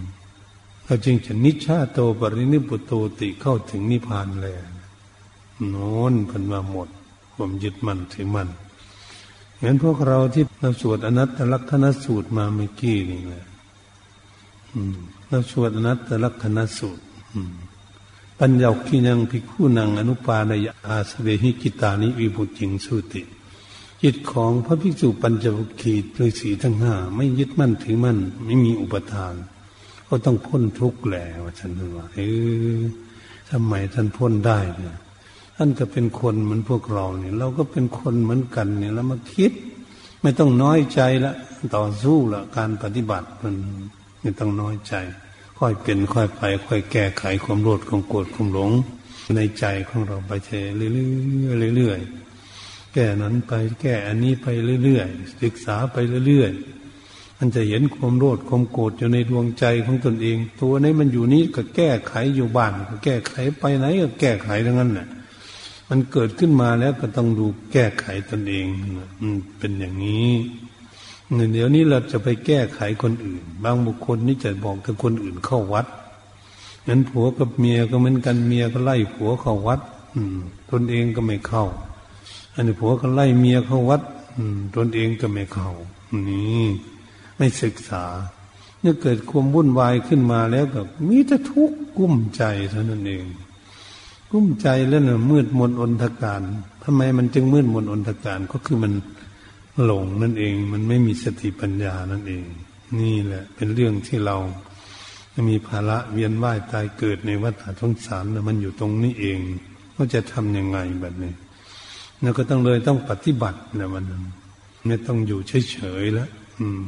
[0.85, 4.65] เราจึงจะนิชาโตปรินิพุโตติเข้าถึงนิพพานแล้ว
[5.69, 6.89] โน้นพันมาหมด
[7.37, 8.49] ความยึดมั่นถือมั่น
[9.57, 13.45] เหมือนพวกเราที่เราสวดอนัตตลักษณสูตรมาเมื่อกี้นี่แหละ
[15.29, 17.03] เราสวดอนัตตลักษณสูตร
[18.39, 23.23] ปัญญาขีนังพิคูนังอนุปานยอาสเวหิกิตานิวิบุจิงสุติ
[24.03, 29.33] จิตของพระภิกษุปัญจวุคีโดยสีทั้งห้าไม่ยึดมั่นถือมั่น ไม่มีอุปทาน
[30.07, 32.19] ก็ต้องพ้นทุกข์แหละว่าฉันว่าเอ
[32.77, 32.79] อ
[33.49, 34.95] ทำไมท่านพ้นได้เนี่ย
[35.59, 39.51] ท่านก็เป็นคนเหมือนพวกเราเนี่ย เราก็เป็นคนเหมือนกันเนี่ยแล้วมาคิด
[40.21, 41.33] ไม่ต้องน้อยใจละ
[41.75, 43.55] ต่อสู้ละการปฏิบัติมัน
[44.21, 44.93] ไม่ต้องน้อยใจ
[45.57, 48.71] ค่อยเป็นค่อยไป ค่อยแก้ไขความโลดความโกรธความหลง
[49.35, 50.31] ในใจของเราไป
[50.77, 54.47] เรื่อยๆเรื่อยๆแก้นั้นไปแก้อันนี้ไป
[54.83, 65.07] เรื่อยๆศึกษาไปเรื่อยๆมันจะเห็นความโลดความโกรธอยู่ในดวงใจของตนเอง ตัวนี้มันอยู่นี้ก็แก้ไขอยู่บ้านก็แก้ไขไปไหนก็แก้ไขทั้งนั้นแหละ
[65.89, 68.65] มันเกิดขึ้นมาแล้วก็ต้องดูแก้ไขตนเอง
[69.21, 70.29] มันเป็นอย่างนี้
[71.53, 75.85] เดี๋ยวนี้เราจะไปแก้ไขคนอื่น บางบุคคลนี่จะบอกกับคนอื่นเข้าวัด
[76.87, 79.79] งั้นผัวกับเมียก็เหมือนกันเมียก็ไล่ผัวเข้าวัด
[80.15, 80.37] อืม
[80.71, 81.65] ตนเองก็ไม่เข้า
[82.53, 84.01] อันนี้ผัวก็ไล่เมียเข้าวัด
[84.75, 85.69] ตนเองก็ไม่เข้า
[86.27, 86.65] นี่
[87.37, 88.03] ไม่ศึกษา
[88.81, 93.25] เนี่ยเกิดความวุ่นวายขึ้นมาแล้วก็มีแต่ทุกข์กุ้มใจเท่านั้นเอง
[94.31, 96.41] กุ้มใจแล้วเนี่ยมืดมนอนทการ
[96.83, 98.93] ทำไมมันจึงมืดมนอนทการก็คือมัน
[99.83, 102.43] หลงนั่นเอง มันไม่มีสติปัญญานั่นเอง
[102.99, 104.35] นี่แหละ เป็นเรื่องที่เรา
[105.49, 109.39] มีภาระเวียนว่ายตายเกิดในวัฏสงสารนะมันอยู่ตรงนี้เอง
[109.95, 111.33] ก็จะทำยังไงแบบนี้
[112.21, 114.05] เราก็ต้องเลยต้องปฏิบัตินะมัน
[114.87, 115.39] ไม่ต้องอยู่
[115.71, 116.85] เฉยๆแล้วอืม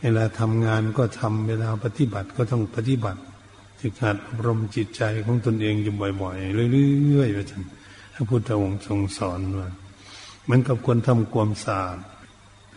[0.00, 3.20] เวลาทำงานก็ทำเวลาปฏิบัติก็ต้องปฏิบัติ
[3.86, 7.62] ฝึกหัดอบรมจิตใจของตนเองอยู่บ่อยๆเรื่อยๆว่าท่าน
[8.14, 9.68] พระพุทธองค์ทรงสอนว่า
[10.44, 11.98] เหมือนกับคนทำความสะอาด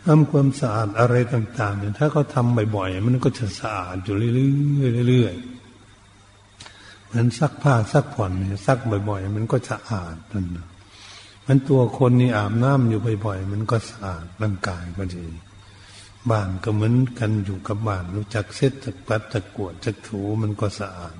[0.06, 4.28] ทำความสะอาดอะไรต่างๆเนี่ยถ้าเขาทำบ่อยๆ มันก็จะสะอาดอยู่เรื่
[5.02, 10.66] อยๆเรื่อยๆเหมือนซักผ้าซักผ่อนเนี่ยซักบ่อยๆ มันก็สะอาดนั่นนะ
[11.46, 15.26] มันตัวคนนี่อาบน้ำอยู่บ่อยๆ มันก็สะอาดร่างกายก็ดี
[16.30, 21.16] บ้านก็เหมือนกันอยู่กับบ้านรู้จักเซ็ตจักปัดจักกวดจักถูมันก็สะอาด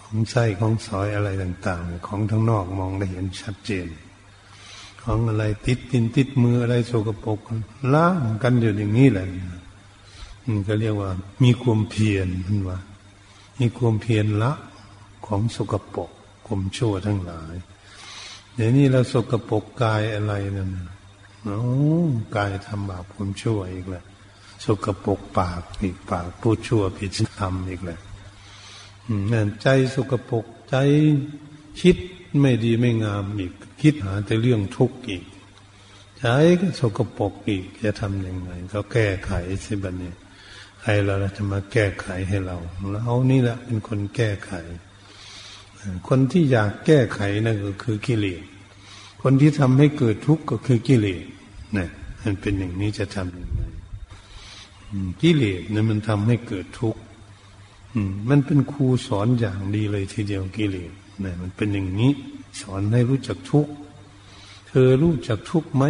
[0.00, 3.88] ของใส้ของซอยอะไรต่างๆ ของทั้งนอกมองได้เห็นชัดเจน
[5.02, 7.38] ของอะไรติดตินติดมืออะไรโสกปรก
[7.94, 9.26] ล้างกันอยู่อย่างนี้แหละ
[10.46, 11.10] นี่ก็เรียกว่า
[11.42, 12.78] มีความเพียรมันว่า
[13.60, 14.52] มีความเพียรละ
[15.26, 16.10] ของสกปรก
[16.46, 17.54] ความชั่วทั้งหลาย
[18.54, 20.70] เดี๋ยวนี้เราสกปรกกายอะไรนั่น
[22.36, 24.04] กายทำบาปความชั่วอีกแล้ว
[24.64, 28.00] สกปรกปากอีกปากพูดชั่วผิดธรรมอีกแล้ว
[29.32, 30.76] นั่นใจสกปรกใจ
[31.80, 31.96] คิด
[32.40, 35.24] ไม่ดีไม่งามอีก คิดหาแต่เรื่องทุกข์อีก
[36.18, 36.24] ใจ
[36.60, 39.30] ก็สกปรกอีกจะทำยังไงก็แก้ไข
[39.64, 40.12] สิบันนี้
[40.80, 42.56] ใครเราจะมาแก้ไขให้เรา
[42.90, 44.52] เรานี่แหละเป็นคนแก้ไข
[46.08, 48.42] คนที่อยากแก้ไขนั่นก็คือกิเลส
[49.22, 51.24] คนที่ทำให้เกิดทุกข์ก็คือกิเลส
[51.76, 51.88] นะ
[52.22, 53.62] มันเป็นอย่างนี้จะทำยังไง
[55.22, 57.00] กิเลสเนี่ยมันทำให้เกิดทุกข์
[58.28, 60.92] มันเป็นครูสอนอย่างดีเลยทีเดียวกิเลส
[61.24, 62.12] นะมันเป็นอย่างนี้
[62.60, 63.72] สอนให้รู้จักทุกข์
[64.68, 65.82] เธอรู้จักทุกข์ไหม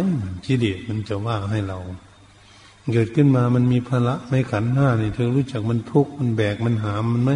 [0.45, 1.79] กิเลสมันจะว่าให้เรา
[2.93, 7.31] เกิดขึ้นมามันมีภาระไม่ขันห้านี่เธอรู้จักมันทุกข์มันแบกมันหามมันไหม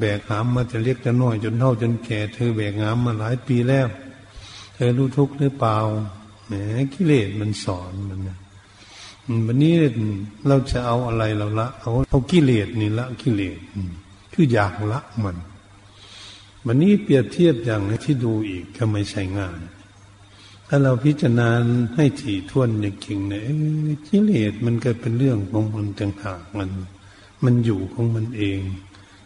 [0.00, 4.01] แบกหามมาจะเล็กจะน้อยจนเท่าจนแก่ เธอแบกหามมาหลายปีแล้วเธ
[4.86, 5.78] อรู้ทุกข์หรือเปล่า
[6.46, 6.52] แหม
[6.94, 8.38] กิเลสมันสอนมันนะ
[9.46, 9.74] วันนี้
[10.48, 13.58] เราจะเอาอะไรเราละเอาเอากิเลสนี่ละกิเลส
[14.32, 15.36] คืออยากละมัน
[16.66, 19.60] วันนี้เปรียบเทียบอย่างที่ดูอีกก็ไม่ใช่งาย
[20.68, 21.48] ถ้าเราพิจารณา
[21.94, 23.42] ให้ถี่ถ้วนจริงๆเนี่ย
[24.08, 26.70] กิเลสมันก็เป็นเรื่องของมันต่างหากมัน
[27.44, 28.60] มันอยู่ของมันเอง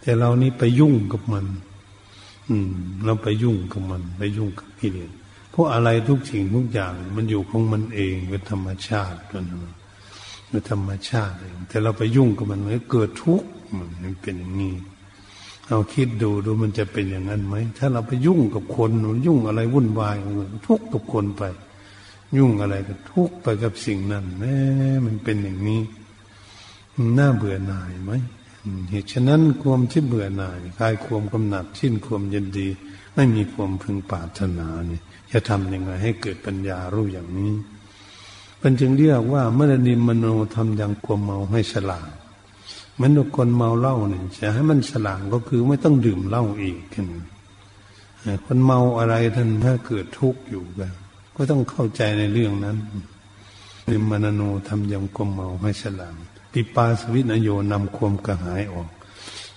[0.03, 1.47] แต่เรานี่ไปยุ่งกับมัน
[2.49, 2.73] อืม
[3.05, 5.11] เราไปยุ่งกับมัน ไปยุ่งกับกิเลส
[5.59, 9.45] พราะอะไรทุกสิ่งทุกอย่างมันอยู่ของมันเองเป็นธรรมชาติมัน
[10.49, 13.49] เป็นธรรมชาติเองแต่เราไปยุ่งกับมันมันเกิดทุกข์
[14.03, 14.75] มันเป็นอย่างนี้
[15.69, 18.91] เราคิดดูดูมันจะเป็นอย่างนั้นไหมถ้าเราไปยุ่งกับคน
[19.27, 20.17] ยุ่งอะไรวุ่นวาย
[20.67, 21.43] ทุกข์กับคนไป
[22.37, 24.55] ยุ่งอะไรก็ทุกข์ไปกับสิ่งนั้นแม่
[25.07, 25.83] มันเป็นอย่างนี้
[27.19, 28.13] น่าเบื่อหน่ายไหม
[28.91, 32.69] เหตุฉะนั้นความที่เบื่อหน่ายคลายความกำหนัดสิ้นความยินดี
[33.15, 37.53] ไม่มีความพึงปรารถนาเนี่ย จะทำยังไงให้เกิดปัญญารู้อย่างนี้
[38.63, 42.11] มันจึงเรียกว่าเมื่อนิมโนทำอย่างความเมาให้ฉลาด
[42.95, 47.07] เหมือนคนเมาเหล้าเนี่ยจะให้มันฉลาดก็คือไม่ต้องดื่มเหล้าอีกขึ้น
[48.45, 50.87] คนเมาอะไรท่านถ้าเกิดทุกข์อยู่ก็
[51.37, 52.77] ก็ต้องเข้าใจในเรื่องนั้น
[53.91, 56.15] นิมนโนทำย่างความเมาให้ฉลาด
[56.53, 58.89] ปิปาสวินโยนำความกระหายออก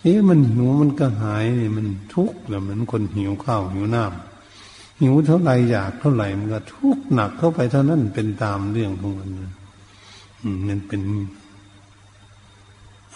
[0.03, 4.28] นี่มันหิวมันกระหายเนี่ยมันทุกข์แหละเหมือนคนหิวข้าวหิวน้ำ
[4.99, 9.29] หิวเท่าไหร่อยากเท่าไหร่มันก็ทุกข์หนักเข้าไปเท่านั้นเป็นตามเรื่องของมัน
[10.67, 11.01] มันเป็น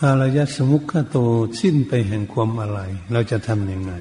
[0.01, 1.17] อารยสมุขโต
[1.59, 2.79] สิ้นไปแห่งความอะไร
[3.11, 3.93] เราจะทำยังไง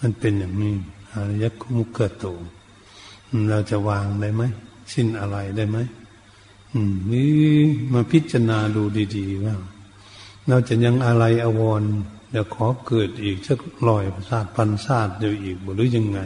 [0.00, 0.74] มันเป็นอย่างนี้
[1.12, 2.26] อารยสมุขโต
[3.50, 4.42] เราจะวางได้ไหม
[4.92, 5.78] สิ้นอะไรได้ไหม
[7.10, 7.30] นี่
[7.92, 8.82] มาพิจารณาดู
[9.16, 9.56] ดีๆว่า
[10.48, 11.82] เราจะยังอะไรอววร
[12.30, 16.20] เดี๋ยวขอเกิดอีกสักลอยชาติพันชาสติเดียวอีกหรือยังไง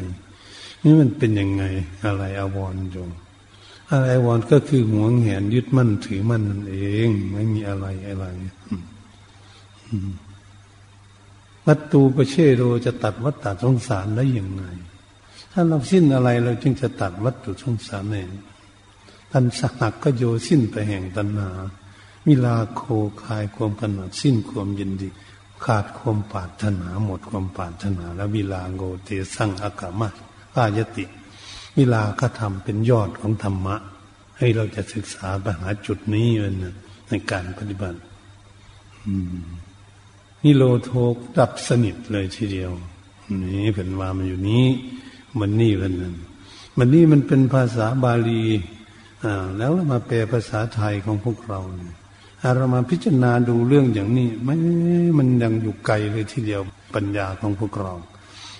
[0.84, 1.64] นี่มันเป็นยังไง
[2.04, 3.10] อะไรอาวรณ์จง
[3.90, 8.26] อะไรอาวรณ์ก็คือหวงแหนยึดมั่นถือมั่นนั่นเอง ไม่มีอะไรอะไร
[11.66, 14.62] วัตตูประเชโรจะตัดวัตตาสงสารได้อย่างไง
[15.52, 18.30] ถ้าเราสิ้นอะไรเราจึงจะตัดวัตถุสงสารเอง
[19.32, 21.50] ตันสักก็โยสิ้นไปแห่งตัณหา
[22.26, 22.82] มิลาโค
[23.22, 25.08] คายความกำหนัดสิ้นความยินดี
[25.64, 30.10] ขาดความปารถนาหมดความปารถนา แล้ววิลาโกเตสังอากามะ
[30.54, 31.04] ปายติ
[31.76, 33.76] เวลาก็ทำเป็นยอดของธรรมะ
[34.38, 36.28] ให้เราจะศึกษาไปหาจุดนี้
[36.62, 36.74] นะ
[37.08, 37.98] ในการปฏิบัติ
[40.42, 42.72] นิโรโทกดับสนิทเลยทีเดียว
[43.42, 44.64] นี่เป็นว่ามันอยู่นี้
[45.40, 46.16] มันนี่เป็นนั้น
[46.78, 48.42] มันนี่มันเป็นภาษาบาลี
[49.24, 51.94] อ่าแล้วเรามาแปลภาษาไทยของพวกเราเนี่ย
[52.56, 54.54] เรามาพิจารณาดูเรื่องอย่างนี้ไม่
[55.18, 56.62] มันยังอยู่ไกลเลยทีเดียว
[56.94, 57.94] ปัญญาของพวกเรา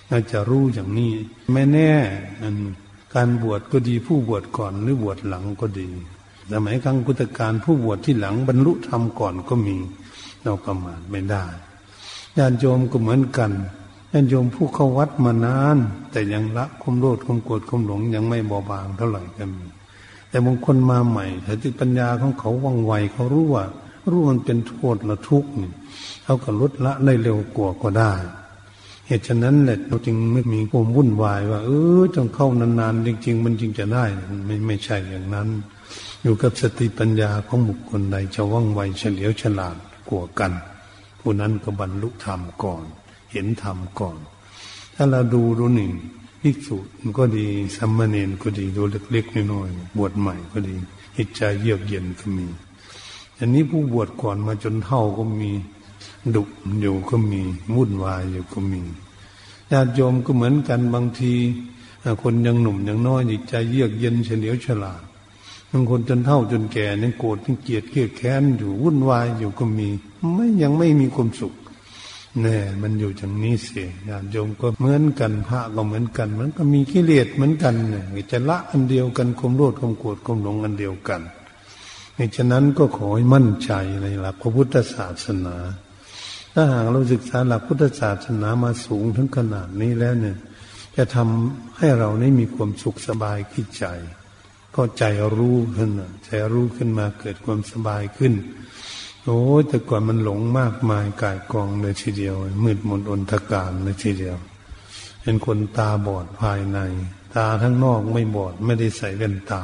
[0.08, 1.12] เราจะรู้อย่างนี้
[1.52, 1.92] ไม่แน่
[2.42, 2.56] นัน
[3.14, 5.88] การบวชก็ดีผู้บวชก่อนหรือบวชหลังก็ดี
[6.52, 9.76] สมัยครั้งพุทธกาลผู้บวชที่หลังบรรลุธรรมก่อนก็มี
[10.42, 11.44] เราประมาทไม่ได้
[12.38, 13.52] ญาติโยมก็เหมือนกัน
[14.12, 15.76] ญาติโยมผู้เข้าวัดมานาน
[16.10, 19.50] แต่ยังละคุมโลดคุมโกรธคุมหลงยังไม่เบาบางเท่าไหร่กัน
[20.28, 23.64] แต่บางคนมาใหม่สติปัญญาของเขาว่องไวเขารู้ว่า
[24.10, 25.50] รู้มันเป็นโทษละทุกข์
[26.24, 28.12] เขาก็ลดละได้เร็วกว่าก็ได้
[29.06, 34.04] เหตุฉะนั้นแหละเราจึงไม่มีความวุ่นวายว่า เออจงเข้านานๆจริง ๆ มันจึงจะได้
[34.46, 35.48] ไม่ไม่ใช่อย่างนั้น
[36.22, 39.76] อยู่กับสติปัญญาของบุคคลใดจะว่องไวเฉลียวฉลาด
[40.08, 40.52] กว่ากัน
[41.20, 42.84] ผู้นั้นก็บรรลุธรรมก่อน
[43.32, 44.16] เห็นธรรมก่อน
[44.94, 45.92] ถ้าเราดูดูหนึ่ง
[46.40, 46.76] ภิกษุ
[47.18, 50.74] ก็ดีสัมมาเนนก็ดีดูเล็กๆน้อยๆบวชใหม่ก็ดี
[51.16, 52.46] หิตใจเยือกเย็นก็มี
[53.38, 55.50] อันนี้ผู้บวชก่อนมาจนเท่าก็มี
[56.34, 56.42] ดุ
[56.80, 57.42] อยู่ก็มี
[57.74, 58.80] วุ่นวายอยู่ก็มี
[59.72, 61.32] ญาติโยมก็เหมือนกันบางที
[62.22, 65.02] คนยังหนุ่มยังน้อยจิตใจเยือกเย็นเฉลียวฉลาด
[65.70, 69.88] บางคนจนเท่าจนแก่ยังโกรธยังเกลียดเกลียดแค้นอยู่วุ่นวายอยู่ก็มี
[70.34, 71.54] ไม่ยังไม่มีความสุข
[72.42, 81.20] แน่มันอยู่อย่างนี้เสียญาติโยมก็เหมือนกันพระก็เหมือนกัน มันก็มีกิเลสเหมือนกันเนี่ยจะละอันเดียวกันความโลภความโกรธความหลงอันเดียวกัน
[82.16, 83.70] ในฉะนั้นก็ขอให้มั่นใจ
[84.02, 85.56] ในหลักพระพุทธศาสนา
[86.54, 90.36] ถ้าหากเราศึกษาหลักพุทธศาสนามาสูงถึงขนาดนี้แล้วเนี่ย
[90.96, 93.86] จะทำให้เราได้มีความสุขสบายขึ้นใจ
[94.74, 95.04] ก็ใจ
[95.36, 95.90] รู้ขึ้น
[96.24, 98.34] ใจรู้ขึ้นมาเกิดความสบายขึ้น
[99.24, 104.36] โอ้แต่ก่อนมันหลงมากมายกายกองเลยทีเดียว มืดมนอนทการเลยทีเดียว
[105.22, 106.78] เป็นคนตาบอดภายใน
[107.34, 109.62] ตาทั้งนอกไม่บอดไม่ได้ใส่แว่นตา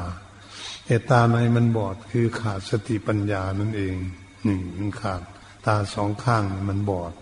[0.85, 3.95] แต่ตาในมันบอดคือขาดสติปัญญานั่นเอง
[4.43, 5.21] หนึ่งมันขาด
[5.65, 7.13] ตาสองข้างมันบอด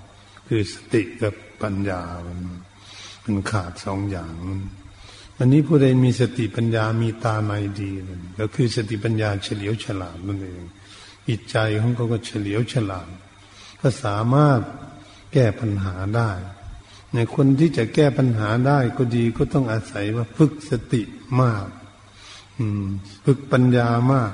[0.48, 2.40] คือสติกับปัญญามัน
[3.24, 4.34] มันขาดสองอย่าง
[5.38, 10.64] วันนี้ผู้ใดมีสติปัญญามีตาในดีนั่นก็คือสติปัญญาเฉลียวฉลาดนั่นเอง
[11.28, 13.10] จิตใจของเขาก็เฉลียวฉลาด
[13.82, 14.62] ก็สามารถ
[15.34, 16.32] แก้ปัญหาได้
[17.14, 21.02] ในคนที่จะแก้ปัญหาได้ก็ดีก็ต้องอาศัยว่าฝึกสติ
[21.42, 21.68] มาก
[22.58, 22.86] อืม
[23.26, 24.34] ฝึกปัญญามาก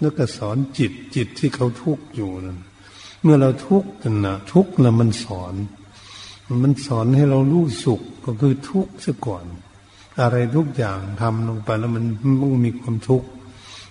[0.00, 2.58] แล้วก็สอนจิตจิตที่เขาทุกข์อยู่นั่น
[3.22, 5.54] เมื่อเราทุกข์กันนะทุกข์ล้วมันสอน
[6.62, 9.44] มันสอนให้เรารู้สุขก็คือทุกข์ซะก่อน
[10.20, 12.34] อะไรทุกอย่างทำลงไปแล้วมันมัน
[12.66, 13.28] มีความทุกข์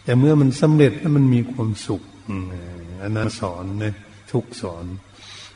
[0.04, 2.02] แต่เมื่อมันสำเร็จแล้วมันมีความสุข
[3.02, 3.94] อันนั้นสอนเนี่ย
[4.32, 4.86] ทุกสอน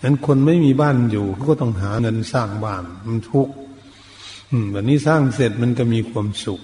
[0.03, 3.53] นั้นคนไม่มีบ้านอยู่เขาก็ต้องหาเงินสร้างบ้าน มันทุกข์
[4.71, 6.61] แบบนี้สร้างเสร็จมันก็มีความสุข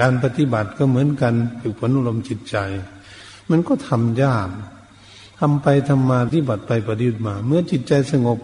[0.00, 2.56] การปฏิบัติก็เหมือนกันฝึกฝนอารมณ์จิตใจ
[3.50, 4.48] มันก็ทำยาก
[5.38, 8.38] ทำไปทำมาที่บัติไปปฏิบัติมา เมื่อจิตใจสงบ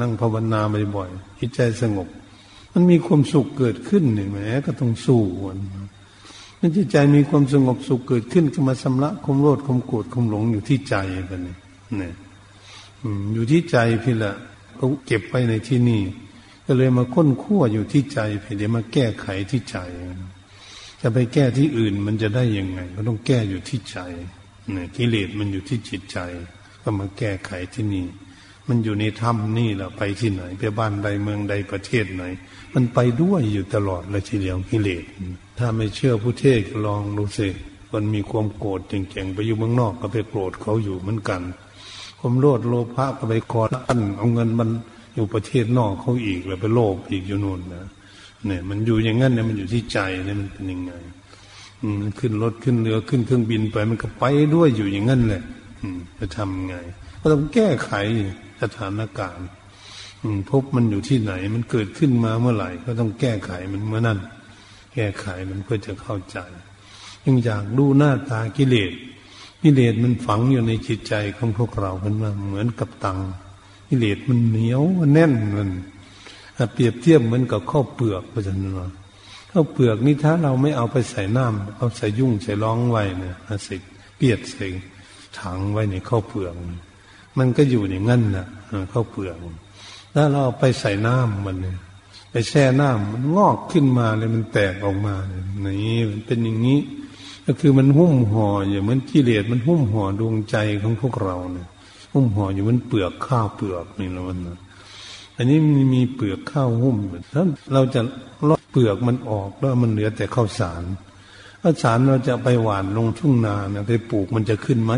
[0.00, 0.60] นั่งภาวนา
[0.96, 2.08] บ่อยๆจิตใจสงบ
[2.72, 5.58] มันมีความสุขเกิดขึ้นเนี่ยแม้ก็ต้องสู้มัน
[6.60, 10.96] นั่นที่ใจมีความสงบสุขเกิดขึ้นก็มาชำระความโลภความโกรธความหลงอยู่ที่ใจ
[11.30, 11.54] กันนี่
[11.98, 12.12] เนี่ย
[13.34, 14.32] อยู่ที่ใจพี่ละ
[14.76, 16.02] เขาเก็บไว้ในที่นี่
[16.66, 19.76] ก็เลยมาค้นคั่วอยู่ที่ใจพี่เดี๋ยวมาแก้ไขที่ใจ
[21.00, 23.98] จะไปแก้ที่อื่นมันจะได้ยังไง ก็ต้องแก้อยู่ที่ใจ
[24.72, 26.18] เนี่ยกิเลสมันอยู่ที่จิตใจ
[26.82, 28.06] ก็มาแก้ไขที่นี่
[28.68, 32.22] มันอยู่ในถ้ำนี่แหละไปที่ไหน ไปบ้านใดเมืองใดประเทศไหน
[32.74, 35.04] มันไปด้วยอยู่ตลอดเลยทีเดียวกิเลส
[35.58, 37.48] ถ้าไม่เชื่อผู้เทศลองดูสิ
[37.92, 41.42] มันมีความโกรธเก่งๆไปอยู่เมืองนอกก็ไปโกรธเขาอยู่เหมือนกัน
[42.18, 44.70] ความโลภโลภะก็ไปคออันเอาเงินมัน
[45.14, 47.84] อยู่ประเทศนอกเขาอีกแล้วไปโลภอีกอยู่นู่นนะ
[48.46, 50.92] เนี่ย มันอยู่อย่างนั้นเนี่ยมันอยู่ที่ใจเนี่ยมันเป็นยังไง
[52.18, 54.24] ขึ้นรถขึ้นเรือขึ้นเครื่องบินไปมันก็ไป
[54.54, 55.42] ด้วยอยู่อย่างนั้นแหละ
[55.80, 56.74] อืมจะทำไง
[57.20, 57.92] ก็ต้องแก้ไข
[58.62, 59.48] สถานการณ์
[60.50, 64.18] พบมันอยู่ที่ไหน มันเกิดขึ้นมาเมื่อไหร่ ก็ต้องแก้ไขมันเมื่อนั้น
[64.94, 66.38] แก้ไขมันเพื่อจะเข้าใจ
[67.24, 68.92] ยังอยากดูหน้าตากิเลส
[69.62, 73.18] กิเลสมันฝังอยู่ในจิตใจของพวกเราเพ็นว่าเหมือนกับตัง
[73.88, 75.70] กิเลสมันเหนียวแน่นมัน
[76.72, 78.72] เปรียบเทียบเหมือนกับข้าวเปลือกเพราะฉะนั้น
[79.56, 83.34] ว่าข้าวเปลือกนี่ถ้าเราไม่เอาไปใส่น้ำเอาใส่ยุ่งใส่ร้องไว้เนี่ย
[83.66, 83.76] สิ
[84.16, 84.66] เปียดใส่
[85.38, 86.54] ถังไว้ในข้าวเปลือก
[87.38, 88.46] มันก็อยู่อย่างนั้นนะ
[88.92, 89.36] ข้าวเปลือก
[90.14, 91.76] ถ้าเราเอาไปใส่น้ำมันเนี่ย
[92.30, 96.78] ไปแช่น้ำมันงอกขึ้นมาเลยมันแตกออกมาเนี่ยนี่มันเป็นอย่างนี้
[97.46, 101.66] ก็คือมันหุ้มห่ออย่างเหมือนกิเลสมันหุ้มห่อดวงใจของพวกเราเนี่ย
[102.12, 104.58] หุ้มห่ออยู่มันเปลือกข้าวเปลือกนี่ละมันนะ
[105.36, 106.96] อันนี้มันมีเปลือกข้าวหุ้ม
[107.32, 108.00] ถ้าเราจะ
[108.48, 110.82] ล ปลือกมันออกแล้วมันเหลือแต่ข้าวสาร
[111.62, 114.92] ข้าวสารเราจะไปหวานลงทุ่งนาเนี่ยไปปลูกมันจะขึ้นไหม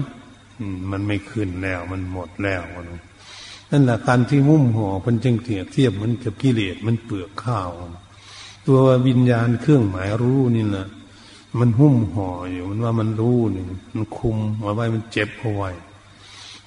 [0.90, 2.62] มันไม่ขึ้นแล้ว มันหมดแล้ว
[3.70, 7.70] นั่นแหละการที่หุ้มห่อมันจึงเทียบเทียบเหมือนกับกิเลสมันเปลือกข้าว
[8.66, 10.86] ตัววิญญาณเครื่องหมายรู้นี่แหละ
[11.58, 13.64] มันหุ้มห่ออยู่มันว่ามันรู้นี่
[13.94, 15.70] มันคุมเอาไว้มันเจ็บเอาไว้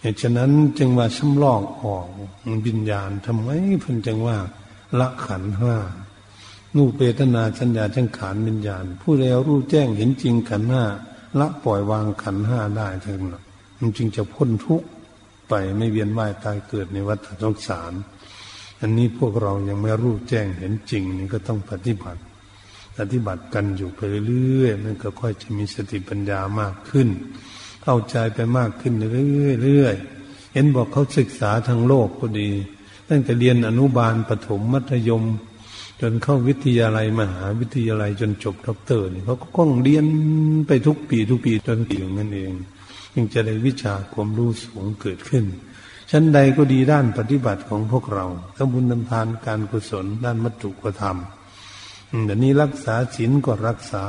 [0.01, 2.07] เหตุฉะนั้นจึงว่าชำลอกออก
[2.67, 3.49] วิญญาณทำไม
[3.81, 4.37] เพิ่นจึงว่า
[4.99, 5.75] ละขันห้า
[6.75, 10.83] นูเปตนาสัญญาจังขานวิญญาณ ผู้แล้วรู้แจ้งเห็นจริงขันห้า
[11.39, 13.41] ละปล่อยวางขันห้าได้ทั้งมด
[13.79, 14.87] มันจึงจะพ้นทุกข์
[15.49, 17.93] ไปไม่เวียนว่ายตายเกิดในวัฏสงสาร
[18.81, 22.21] อันนี้พวกเรายังไม่รู้แจ้งเห็นจริงนี่ก็ต้องปฏิบัติ
[22.97, 27.09] ปฏิบัติกันอยู่ไปเรื่อยๆมันก็ค่อยจะมีสติปัญญามากขึ้น
[27.83, 28.93] เข้าใจไปมากขึ้น
[29.63, 32.49] เรื่อยๆเห็นบอกเขาศึกษาทางโลกก็ดี
[33.09, 35.23] ตั้งแต่เรียนอนุบาลปฐมมัธยม
[36.01, 40.05] จนเข้าวิทยาลัยมหาวิทยาลัยจนจบด็อกเตอร์เนี่ยเขาก็ต้องเรียน
[40.67, 42.53] ไปทุกปีทุกปีจนปีอย่างนั้นเอง
[43.13, 45.45] จึงจะได้วิชาความรู้สูงเกิดขึ้น
[46.11, 48.25] ชั้นใดก็ดีด้านปฏิบัติของพวกเรา
[48.57, 54.01] ทำบุญทำทานการกุศลด้านมัตถุก็ทำแต่นี้รักษาศีลก็รักษา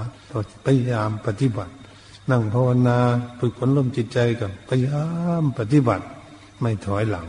[0.64, 1.74] พยายามปฏิบัติ
[2.30, 2.98] นั่งภาวนา
[3.38, 5.04] ฝึกฝนลมจิตใจกับพยายา
[5.42, 6.04] มปฏิบัติ
[6.60, 7.28] ไม่ถอยหลัง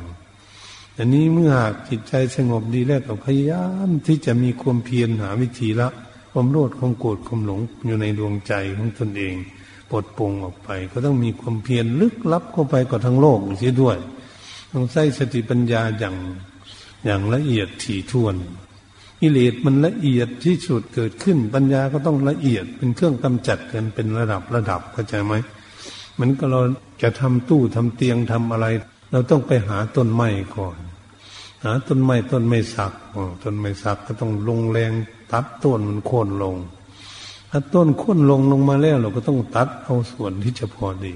[0.98, 5.90] อันนี้เมื่อหากจิตใจสงบดีแล้วก็พยายามที่จะมีความเพียรหาวิธีละ
[6.32, 9.36] ความโลดความโกรธความหลงอยู่ในดวงใจของตนเอง
[9.92, 13.98] ปลดปลงออกไป ก็ต้องมีความเพียรลึกลับเข้าไปกับทั้งโลกเสียด้วย
[14.72, 16.16] ต้องใช้สติปัญญาอย่าง
[17.06, 18.36] อย่างละเอียดถี่ถ้วน
[19.20, 25.34] กิเลสมันละเอียดที่สุดเกิดขึ้นปัญญาก็ต้องละเอียดเป็นเครื่องกำจัดกันเป็นระดับระดับเข้าใจไหม
[26.20, 26.62] มันก็เรา
[27.02, 28.68] จะทำตู้ทำเตียงทำอะไร
[29.14, 30.78] เราต้องไปหาต้นไม้ก่อน
[31.64, 32.94] หาต้นไม้ต้นไม้สัก
[33.44, 34.92] ต้นไม้สักก็ต้องลงแรง
[35.32, 36.56] ตัดต้นมันโค่นลง
[37.52, 41.14] ถ้าต้นโค่นลงลงมาแล้วเราก็ต้องตัดเอาส่วนที่จะพอดี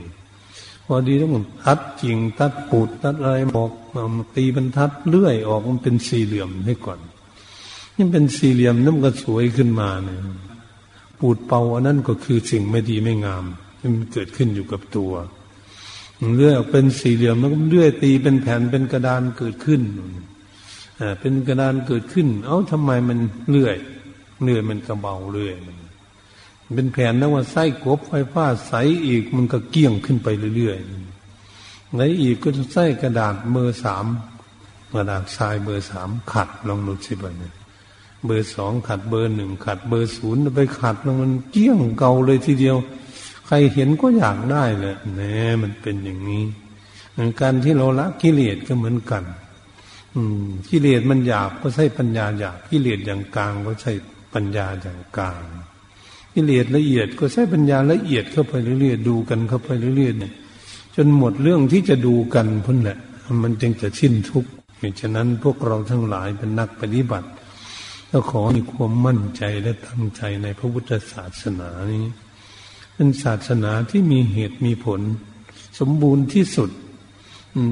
[0.85, 3.71] พอดีต้องตัดจริงตัดปูดตัดอะไรบอก
[4.35, 6.99] ตีบรรทัดเลื่อยออกมันเป็นสี่เหลี่ยมให้ก่อน
[7.95, 10.19] นี่เป็นสี่เหลี่ยมน้ำก็สวยขึ้นมาเนี่ย
[11.19, 13.45] ปูดเป่าอันนั้นก็คือสิ่งไม่ดีไม่งาม
[13.79, 15.11] ที่มันเกิดขึ้นอยู่กับตัว
[16.35, 19.81] เลื่อยเป็นสี่เหลี่ยมแล้วก็เลื่อยตีเป็นแผ่นเป็นกระดานเกิดขึ้น
[20.99, 23.17] อ่าเป็นกระดานเกิดขึ้น เอ้าทำไมมัน
[23.49, 23.77] เลื่อย
[24.43, 25.77] เลื่อยมันกระเบาเลื่อยมัน
[26.75, 28.73] เป็นแผ่นแล้วว่าไส้กบไฟฟ้าใส
[29.05, 34.05] อีกมันก็เกี้ยงขึ้นไปเรื่อยๆไหนอีกก็จะใส่กระดาษเบอร์สาม
[34.93, 37.53] กระดาษทรายเบอร์สามขัดลองดูสิบัเนี่ย
[38.25, 42.77] เบอร์สองขัดเบอร์หนึ่งขัดเบอร์ศูนย์ไปขัดแล้วมันเกี้ยงเก่าเลยทีเดียว
[43.47, 46.43] ใครเห็นก็อยากได้เลยแน่มันเป็นอย่างนี้
[47.41, 49.23] การที่เราละกิเลสก็เหมือนกัน
[50.15, 53.91] อืมกิเลสมันหยาบก็ใช้ปัญญาหยาบกิเลสอย่างกลางก็ใช้
[54.33, 55.41] ปัญญาอย่างกลาง
[56.33, 60.33] กิเลสละเอียดก็ใช้ปัญญาละเอียดเข้าไปเรื่อยๆดูกันเข้าไปเรื่อยๆเนี่ย
[60.95, 62.97] จนหมดเรื่องที่จะดูกันพุ่นแหละ
[63.43, 67.29] มันจึงจะสิ้นทุกข์เหตุฉะนั้นพวกเราทั้งหลายเป็นนักปฏิบัติ
[68.11, 72.05] ก็ขอมีความมั่นใจและตั้งใจในพระพุทธศาสนานี้
[72.97, 75.01] เป็นศาสนาที่มีเหตุมีผล
[75.79, 76.69] สมบูรณ์ที่สุด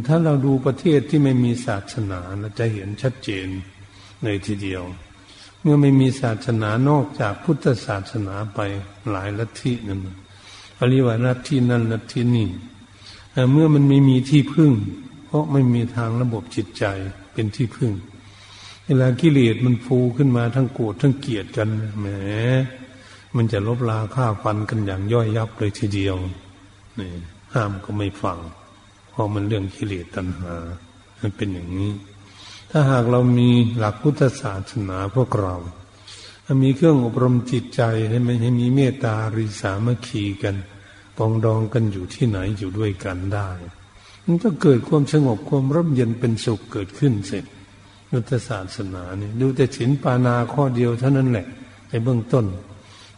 [0.07, 3.47] ถ้าเราดูประเทศที่ไม่มีศาสนาเราจะเห็นชัดเจน
[4.23, 4.83] ในทีเดียว
[5.61, 8.59] เมื่อไม่มีศาสนานอกจากพุทธศาสนาไป
[9.11, 9.99] หลายลัทธินั่น
[10.79, 12.49] อริวาลัทธินั่นลัทธินี่
[13.51, 14.71] เมื่อมันไม่มีที่พึ่ง
[15.25, 16.85] เพราะไม่มีทางระบบจิตใจ
[17.33, 17.91] เป็นที่พึ่ง
[18.85, 21.69] เวลากิเลสมันฟูขึ้นมาทั้งโกรธทั้งเกลียดกัน
[21.99, 22.07] แหม
[23.35, 26.15] มันจะลบลาฆ่าฟันกันอย่างย่อยยับเลยทีเดียว
[26.99, 27.09] นี่
[27.53, 28.39] ห้ามก็ไม่ฟัง
[29.09, 30.55] เพราะมันเรื่องกิเลสตัณหา
[31.21, 31.91] มันเป็นอย่างนี้
[32.71, 35.55] ถ้าหากเรามีหลักพุทธศาสนาพวกเรา
[36.63, 40.55] มีเครื่องอบรมจิตใจให้มันให้มีเมตตาริสามัคคีกัน
[41.17, 43.49] ปองดองกันอยู่ที่ไหนอยู่ด้วยกันได้
[44.25, 47.45] มันก็เกิดความสงบความร่มเย็นเป็นสุขเกิดขึ้นเสร็จ
[48.11, 51.47] ยุทธศาสนาเนี่ยดูแต่ศีลปานาข้อเดียวเท่านั้นแหละ
[51.89, 52.45] ในเบื้องต้น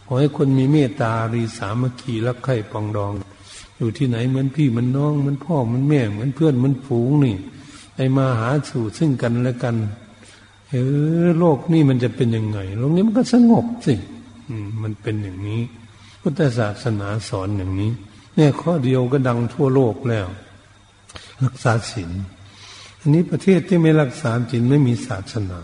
[0.10, 3.14] ขอให้คนมีเมตตารีสามัคคีรักใคร่ปองดอง
[3.78, 7.36] อยู่ที่ไหนเหมือนพี่เหมือนน้องเหมือนพ่อเหมือนแม่เหมือนเพื่อนเหมือนฝูงนี่
[7.95, 9.76] ไอมาหาสู่ซึ่งกันและกัน
[10.70, 10.76] เอ
[11.24, 13.95] อโลกนี่มันจะเป็นยังไงโลกนี้มันก็สงบสิ
[14.82, 15.62] มันเป็นอย่างนี้
[16.22, 17.91] พุทธศาสนาสอนอย่างนี้
[18.36, 20.28] เนี่ยข้อเดียวก็ดังทั่วโลกแล้ว
[21.45, 22.12] รักษาศีล
[22.99, 25.60] อันนี้ประเทศที่ไม่รักษาศีลไม่มีศาสนา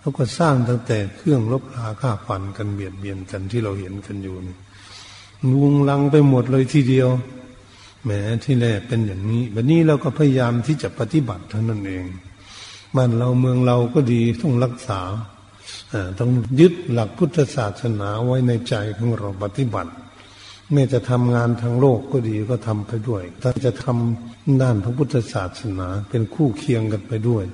[0.00, 4.56] เขาก็สร้างตั้งแต่เครื่องลบราฆ่าฟันกันเบียดเบียนกันที่เราเห็นกันอยู่นี่
[5.52, 7.08] ลุงลังไปหมดเลยทีเดียว
[8.04, 8.10] แหม
[8.44, 12.04] ที่แรกเป็นอย่างนี้วันนี้เราก็พยายามที่จะปฏิบัติเท่านั้นเอง
[12.96, 15.00] บ้านเราเมืองเราก็ดีต้องรักษา
[16.18, 16.30] ต้อง
[16.60, 19.92] ยึดหลักพุทธศาสนาไว้ในใจของเราปฏิบัติ
[20.72, 27.44] แม้จะทำงานทางโลกก็ดีก็ทำไปด้วยถ้าจะทำด้านพระพุทธศาสนาเป็นคู่เคียงกันไปด้วย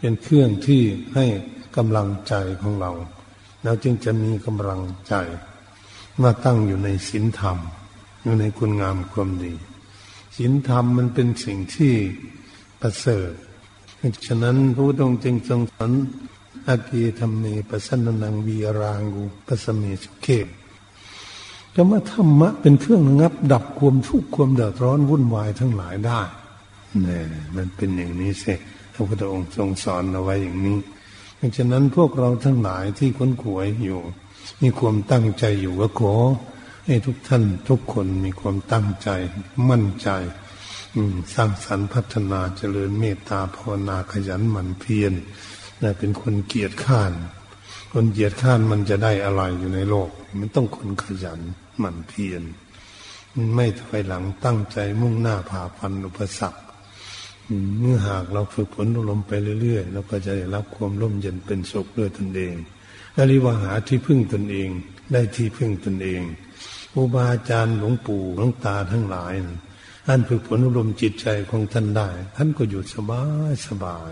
[0.00, 0.82] เป็นเครื่องที่
[1.14, 1.26] ให้
[1.76, 2.92] กำลังใจของเรา
[3.62, 5.14] แล้วจึงจะมีกำลังใจ
[6.22, 7.58] มาตั้งอยู่ในศีลธรรม
[8.22, 9.54] อยู่ในคุณงามความดี
[10.36, 11.94] ศีลธรรมมันเป็นสิ่งที่
[12.80, 13.30] ประเสริฐ
[14.26, 15.92] ฉะนั้นพระพุทธองค์จึงทรงสอน
[16.68, 20.26] อากีธรรมเมปสันนังวีรางูปสเมสุเข
[21.74, 26.20] จะมาธรรมะเป็นเครื่องงับ ดับความทุกข์ความเดือดร้อนวุ่นวายทั้งหลายได้
[27.02, 27.24] เนี่ย
[27.56, 28.54] มันเป็นอย่างนี้สิ
[28.94, 30.76] พระพุทธองค์ทรงสอนเอาไว้อย่างนี้
[31.44, 34.00] ดังฉะนั้นพวกเราทั้งหลายที่ค้นขวยอยู่
[34.62, 36.14] มีความตั้งใจอยู่ก็ขอ
[36.86, 39.08] ให้ทุกท่านทุกคนมีความตั้งใจ
[39.70, 40.08] มั่นใจ
[41.34, 45.12] สร้างสรรค์พัฒนาเจริญเมตตาภาวนาขยันหมั่นเพียร
[45.82, 47.12] นะเป็นคนเกียรติข้าน
[47.92, 51.40] คนเกียรติข้านมันจะได้อะไรอยู่ในโลก มันต้องคนขยัน
[51.78, 52.42] หมั่นเพียร
[53.54, 56.62] ไม่ถอยหลังตั้งใจมุ่งหน้าผ่าฟันอุปสรรค
[57.80, 59.32] เมื่อหากเราฝึกฝนอารมณ์ไป
[59.62, 62.54] เรื่อยๆเราก็จะได้รับความร่มเย็นเป็นสุขด้วยตนเอง
[63.18, 64.68] อริวาหาที่พึ่งตนเอง
[65.12, 66.22] ได้ที่พึ่งตนเอง
[66.92, 69.34] ครูบาอาจารย์หลวงปู่หลวงตาทั้งหลาย
[70.06, 74.10] ท่านฝึกฝนอารมณ์จิตใจของท่านได้ ท่านก็อยู่สบายสบาย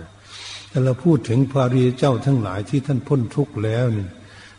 [0.68, 4.07] แต่เราพูดถึงพระรีเจ้าทั้งหลายที่ท่านพ้นทุกข์แล้วนี่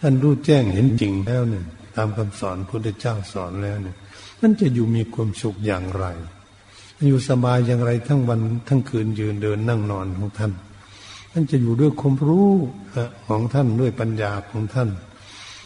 [0.02, 1.66] ท่านรู้แจ้งเห็นจริงแล้วเนี่ย
[1.96, 3.96] ตามคำสอนพระเจ้าสอนแล้วเนี่ย
[4.42, 6.06] นั่นจะอยู่มีความสุขอย่างไร
[7.08, 10.52] อยู่สบายอย่างไรทั้งวันทั้งคืนยืนเดินนั่งนอนของท่าน
[11.32, 12.52] ท่านจะอยู่ด้วยความรู้
[13.28, 14.90] ของท่านด้วยปัญญาของท่าน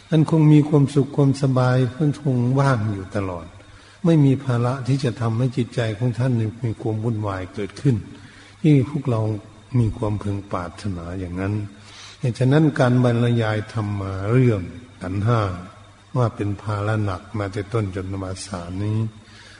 [0.08, 3.46] ท่านคงมีความสุขความสบายท่านคงว่างอยู่ตลอด
[4.04, 6.32] ไม่มีภาระที่จะทำให้จิตใจของท่าน
[6.64, 7.96] มีความวุ่นวายเกิดขึ้น
[8.62, 9.20] ที่พวกเรา
[9.78, 11.54] มีความพึงปรารถนาอย่างนั้น
[12.38, 14.60] ฉะนั้นการบรรยายธรรมมาเรื่อง
[15.02, 15.40] กันห้า
[16.16, 18.98] ว่าเป็นภาระหนักมาแต่ต้นจนมาสารนี้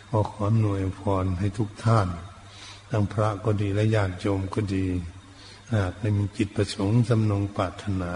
[0.08, 2.08] ขอขอหน่วยพรให้ทุกท่าน
[2.90, 4.86] ทั้งพระก็ดีและญาติโยมก็ดี
[5.74, 8.10] หากได้มีจิตประสงค์สำนงปรารถนา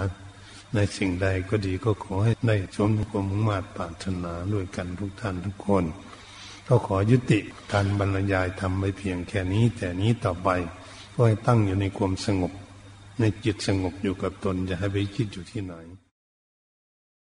[0.75, 5.85] ในสิ่งใดก็ดีก็ขอให้ได้สมความมุ่งมั่นปรารถนาด้วยกันทุกท่านทุกคน
[6.67, 7.39] ก็ขอยุติ
[7.73, 10.49] การบรรยายทำไว้เพียงแค่นี้ แต่นี้ต่อไป
[11.15, 12.53] ก็ให้ตั้งอยู่ในความสงบ
[13.21, 15.75] ในจิตสงบอยู่กับตนจะให้ไปคิดอยู่ที่ไหน